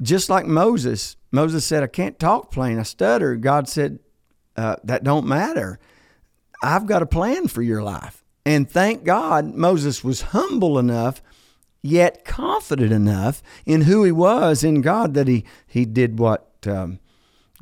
just 0.00 0.30
like 0.30 0.46
Moses, 0.46 1.16
Moses 1.36 1.66
said, 1.66 1.82
I 1.82 1.86
can't 1.86 2.18
talk 2.18 2.50
plain, 2.50 2.78
I 2.78 2.82
stutter. 2.82 3.36
God 3.36 3.68
said, 3.68 3.98
uh, 4.56 4.76
That 4.82 5.04
don't 5.04 5.26
matter. 5.26 5.78
I've 6.62 6.86
got 6.86 7.02
a 7.02 7.06
plan 7.06 7.46
for 7.46 7.60
your 7.62 7.82
life. 7.82 8.24
And 8.46 8.68
thank 8.70 9.04
God 9.04 9.54
Moses 9.54 10.02
was 10.02 10.22
humble 10.32 10.78
enough, 10.78 11.22
yet 11.82 12.24
confident 12.24 12.90
enough 12.90 13.42
in 13.66 13.82
who 13.82 14.02
he 14.02 14.12
was 14.12 14.64
in 14.64 14.80
God 14.80 15.12
that 15.14 15.28
he, 15.28 15.44
he 15.66 15.84
did 15.84 16.18
what 16.18 16.48
um, 16.66 17.00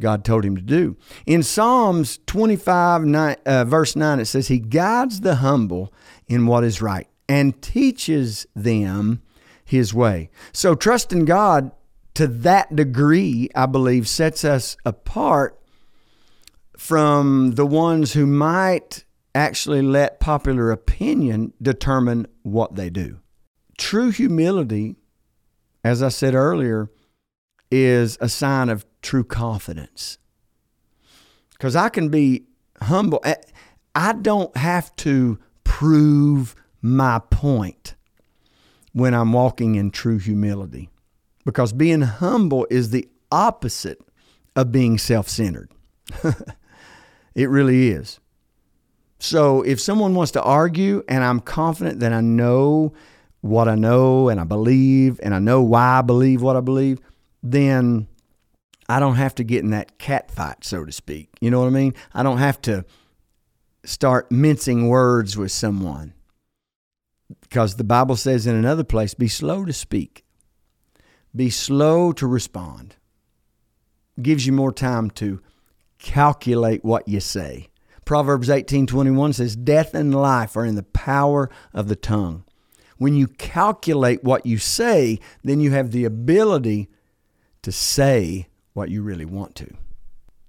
God 0.01 0.25
told 0.25 0.45
him 0.45 0.55
to 0.55 0.63
do. 0.63 0.97
In 1.27 1.43
Psalms 1.43 2.21
25, 2.27 3.05
nine, 3.05 3.37
uh, 3.45 3.65
verse 3.65 3.97
9, 3.97 4.21
it 4.21 4.27
says, 4.27 4.49
He 4.49 4.61
guides 4.61 5.23
the 5.23 5.37
humble 5.37 5.93
in 6.29 6.47
what 6.47 6.63
is 6.63 6.81
right 6.81 7.09
and 7.29 7.61
teaches 7.61 8.47
them 8.55 9.21
His 9.65 9.93
way. 9.93 10.31
So 10.53 10.77
trusting 10.77 11.25
God 11.25 11.73
to 12.14 12.27
that 12.27 12.74
degree, 12.74 13.50
I 13.55 13.66
believe, 13.66 14.09
sets 14.09 14.44
us 14.44 14.77
apart 14.85 15.61
from 16.77 17.53
the 17.53 17.66
ones 17.66 18.12
who 18.12 18.27
might 18.27 19.05
actually 19.35 19.83
let 19.83 20.20
popular 20.20 20.70
opinion 20.70 21.53
determine 21.61 22.27
what 22.42 22.77
they 22.77 22.90
do. 22.90 23.18
true 23.77 24.11
humility, 24.11 24.96
as 25.83 26.03
I 26.03 26.09
said 26.09 26.35
earlier, 26.35 26.90
is 27.70 28.16
a 28.20 28.29
sign 28.29 28.68
of 28.68 28.87
true 29.03 29.24
confidence. 29.24 30.18
Because 31.53 31.74
I 31.74 31.88
can 31.88 32.09
be 32.09 32.44
humble. 32.83 33.22
I 33.94 34.12
don't 34.12 34.57
have 34.57 34.94
to 34.96 35.38
prove 35.64 36.55
my 36.81 37.18
point 37.18 37.94
when 38.92 39.14
I'm 39.14 39.33
walking 39.33 39.74
in 39.74 39.90
true 39.90 40.18
humility. 40.18 40.90
Because 41.44 41.72
being 41.72 42.02
humble 42.02 42.66
is 42.70 42.90
the 42.90 43.09
opposite 43.30 44.00
of 44.57 44.72
being 44.72 44.98
self 44.98 45.28
centered. 45.28 45.70
it 47.35 47.48
really 47.48 47.90
is. 47.90 48.20
So 49.18 49.62
if 49.62 49.80
someone 49.80 50.14
wants 50.14 50.33
to 50.33 50.42
argue 50.42 51.02
and 51.09 51.24
I'm 51.24 51.40
confident 51.40 52.00
that 52.00 52.12
I 52.12 52.20
know 52.20 52.92
what 53.40 53.68
I 53.68 53.74
know 53.74 54.28
and 54.28 54.40
I 54.40 54.44
believe 54.44 55.20
and 55.22 55.35
I 55.35 55.38
know 55.38 55.62
why 55.62 55.98
I 55.98 56.02
believe 56.02 56.42
what 56.42 56.57
I 56.57 56.61
believe, 56.61 56.98
then 57.42 58.09
I 58.88 59.00
don't 59.00 59.16
have 59.16 59.35
to 59.37 59.44
get 59.44 59.64
in 59.64 59.70
that 59.70 59.98
cat 59.98 60.30
fight, 60.30 60.64
so 60.64 60.85
to 60.85 60.92
speak. 60.92 61.30
You 61.40 61.50
know 61.50 61.61
what 61.61 61.66
I 61.66 61.70
mean? 61.70 61.94
I 62.12 62.22
don't 62.22 62.38
have 62.38 62.61
to 62.62 62.85
start 63.85 64.30
mincing 64.30 64.88
words 64.88 65.37
with 65.37 65.52
someone. 65.52 66.14
Because 67.40 67.76
the 67.76 67.85
Bible 67.85 68.16
says 68.16 68.46
in 68.46 68.54
another 68.54 68.85
place, 68.85 69.14
be 69.14 69.28
slow 69.28 69.64
to 69.64 69.72
speak, 69.72 70.24
be 71.35 71.51
slow 71.51 72.12
to 72.12 72.27
respond. 72.27 72.97
Gives 74.20 74.47
you 74.47 74.53
more 74.53 74.73
time 74.73 75.11
to 75.12 75.40
calculate 75.99 76.85
what 76.85 77.09
you 77.09 77.20
say. 77.20 77.68
Proverbs 78.05 78.49
18:21 78.49 79.33
says 79.33 79.57
death 79.57 79.94
and 79.94 80.14
life 80.14 80.57
are 80.57 80.64
in 80.64 80.75
the 80.75 80.83
power 80.83 81.51
of 81.73 81.88
the 81.88 81.97
tongue. 81.97 82.44
When 82.99 83.14
you 83.14 83.27
calculate 83.27 84.23
what 84.23 84.47
you 84.47 84.59
say, 84.59 85.18
then 85.42 85.61
you 85.61 85.73
have 85.73 85.90
the 85.90 86.05
ability 86.05 86.88
to 87.62 87.73
say 87.73 88.49
what 88.73 88.90
you 88.90 89.03
really 89.03 89.25
want 89.25 89.55
to. 89.57 89.75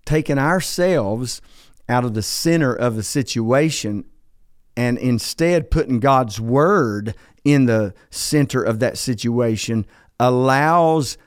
Taking 0.06 0.38
ourselves 0.38 1.42
out 1.90 2.06
of 2.06 2.14
the 2.14 2.22
center 2.22 2.74
of 2.74 2.96
the 2.96 3.04
situation 3.04 4.06
and 4.78 4.98
instead 4.98 5.72
putting 5.72 6.00
God's 6.00 6.40
word 6.40 7.16
in 7.44 7.66
the 7.66 7.94
center 8.10 8.62
of 8.62 8.80
that 8.80 8.98
situation 8.98 9.86
allows 10.20 11.18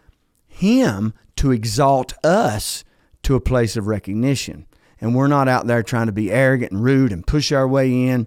Him 0.47 1.15
to 1.37 1.53
exalt 1.53 2.15
us 2.25 2.85
to 3.23 3.35
a 3.35 3.41
place 3.41 3.77
of 3.77 3.87
recognition. 3.87 4.67
And 5.01 5.15
we're 5.15 5.29
not 5.29 5.49
out 5.49 5.67
there 5.67 5.83
trying 5.83 6.07
to 6.07 6.13
be 6.13 6.33
arrogant 6.33 6.73
and 6.73 6.83
rude 6.83 7.13
and 7.13 7.27
push 7.27 7.53
our 7.53 7.69
way 7.69 8.09
in, 8.09 8.27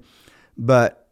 but 0.57 1.09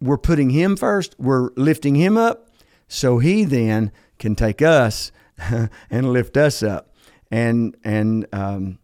we're 0.00 0.18
putting 0.18 0.50
Him 0.50 0.76
first, 0.76 1.14
we're 1.18 1.50
lifting 1.56 1.94
Him 1.94 2.16
up 2.16 2.50
so 2.88 3.18
He 3.18 3.44
then 3.44 3.92
can 4.18 4.34
take 4.34 4.62
us 4.62 5.12
and 5.90 6.12
lift 6.12 6.36
us 6.36 6.62
up. 6.62 6.94
And, 7.30 7.76
and, 7.84 8.26
um, 8.32 8.78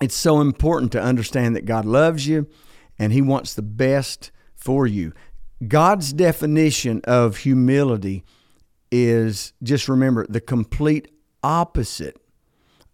it's 0.00 0.16
so 0.16 0.40
important 0.40 0.92
to 0.92 1.02
understand 1.02 1.54
that 1.56 1.66
God 1.66 1.84
loves 1.84 2.26
you 2.26 2.48
and 2.98 3.12
He 3.12 3.20
wants 3.20 3.54
the 3.54 3.62
best 3.62 4.30
for 4.54 4.86
you. 4.86 5.12
God's 5.66 6.12
definition 6.12 7.02
of 7.04 7.38
humility 7.38 8.24
is 8.90 9.52
just 9.62 9.88
remember 9.88 10.26
the 10.28 10.40
complete 10.40 11.08
opposite 11.42 12.16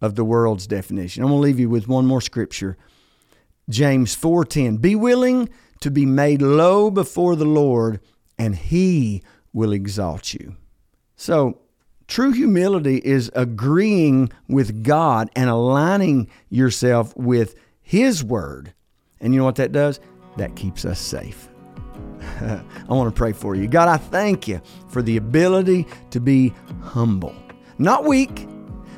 of 0.01 0.15
the 0.15 0.23
world's 0.23 0.67
definition. 0.67 1.23
I'm 1.23 1.29
going 1.29 1.39
to 1.39 1.43
leave 1.43 1.59
you 1.59 1.69
with 1.69 1.87
one 1.87 2.05
more 2.05 2.21
scripture. 2.21 2.77
James 3.69 4.15
4:10. 4.15 4.77
Be 4.79 4.95
willing 4.95 5.49
to 5.81 5.91
be 5.91 6.05
made 6.05 6.41
low 6.41 6.89
before 6.89 7.35
the 7.35 7.45
Lord 7.45 7.99
and 8.37 8.55
he 8.55 9.23
will 9.53 9.73
exalt 9.73 10.33
you. 10.33 10.55
So, 11.15 11.59
True 12.07 12.31
humility 12.31 13.01
is 13.03 13.29
agreeing 13.35 14.31
with 14.47 14.83
God 14.83 15.29
and 15.35 15.49
aligning 15.49 16.29
yourself 16.49 17.15
with 17.17 17.55
His 17.81 18.23
Word. 18.23 18.73
And 19.19 19.33
you 19.33 19.39
know 19.39 19.45
what 19.45 19.55
that 19.55 19.73
does? 19.73 19.99
That 20.37 20.55
keeps 20.55 20.85
us 20.85 20.99
safe. 20.99 21.49
I 22.89 22.93
want 22.93 23.13
to 23.13 23.17
pray 23.17 23.33
for 23.33 23.55
you. 23.55 23.67
God, 23.67 23.87
I 23.87 23.97
thank 23.97 24.47
you 24.47 24.61
for 24.89 25.01
the 25.01 25.17
ability 25.17 25.87
to 26.11 26.19
be 26.19 26.53
humble, 26.81 27.35
not 27.77 28.05
weak, 28.05 28.47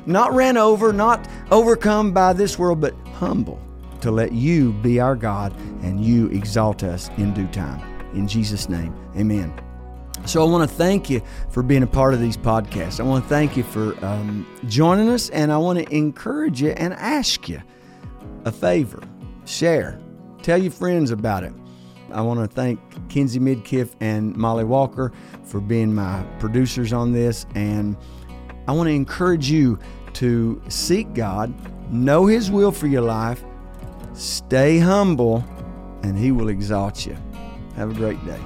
not 0.06 0.32
ran 0.32 0.56
over, 0.56 0.92
not 0.92 1.26
overcome 1.50 2.12
by 2.12 2.32
this 2.32 2.58
world, 2.58 2.80
but 2.80 2.94
humble 3.14 3.60
to 4.00 4.10
let 4.10 4.32
you 4.32 4.72
be 4.74 4.98
our 5.00 5.14
God 5.14 5.54
and 5.82 6.04
you 6.04 6.28
exalt 6.28 6.82
us 6.82 7.10
in 7.16 7.34
due 7.34 7.48
time. 7.48 7.80
In 8.14 8.26
Jesus' 8.26 8.68
name, 8.68 8.94
amen. 9.16 9.52
So 10.26 10.46
I 10.46 10.50
want 10.50 10.68
to 10.68 10.76
thank 10.76 11.08
you 11.08 11.22
for 11.48 11.62
being 11.62 11.82
a 11.82 11.86
part 11.86 12.12
of 12.12 12.20
these 12.20 12.36
podcasts. 12.36 13.00
I 13.00 13.04
want 13.04 13.24
to 13.24 13.28
thank 13.28 13.56
you 13.56 13.62
for 13.62 14.04
um, 14.04 14.46
joining 14.68 15.08
us, 15.08 15.30
and 15.30 15.50
I 15.50 15.56
want 15.56 15.78
to 15.78 15.94
encourage 15.94 16.60
you 16.60 16.70
and 16.70 16.92
ask 16.94 17.48
you 17.48 17.62
a 18.44 18.52
favor. 18.52 19.02
Share, 19.46 19.98
tell 20.42 20.58
your 20.58 20.72
friends 20.72 21.10
about 21.10 21.44
it. 21.44 21.52
I 22.12 22.22
want 22.22 22.40
to 22.40 22.46
thank 22.46 22.80
Kenzie 23.08 23.40
Midkiff 23.40 23.94
and 24.00 24.36
Molly 24.36 24.64
Walker 24.64 25.12
for 25.44 25.60
being 25.60 25.94
my 25.94 26.22
producers 26.38 26.92
on 26.92 27.12
this, 27.12 27.46
and 27.54 27.96
I 28.68 28.72
want 28.72 28.88
to 28.88 28.92
encourage 28.92 29.50
you 29.50 29.78
to 30.14 30.60
seek 30.68 31.12
God, 31.14 31.52
know 31.92 32.26
His 32.26 32.50
will 32.50 32.72
for 32.72 32.86
your 32.86 33.02
life, 33.02 33.44
stay 34.12 34.78
humble, 34.78 35.44
and 36.02 36.18
He 36.18 36.32
will 36.32 36.48
exalt 36.48 37.06
you. 37.06 37.16
Have 37.76 37.90
a 37.90 37.94
great 37.94 38.24
day. 38.26 38.40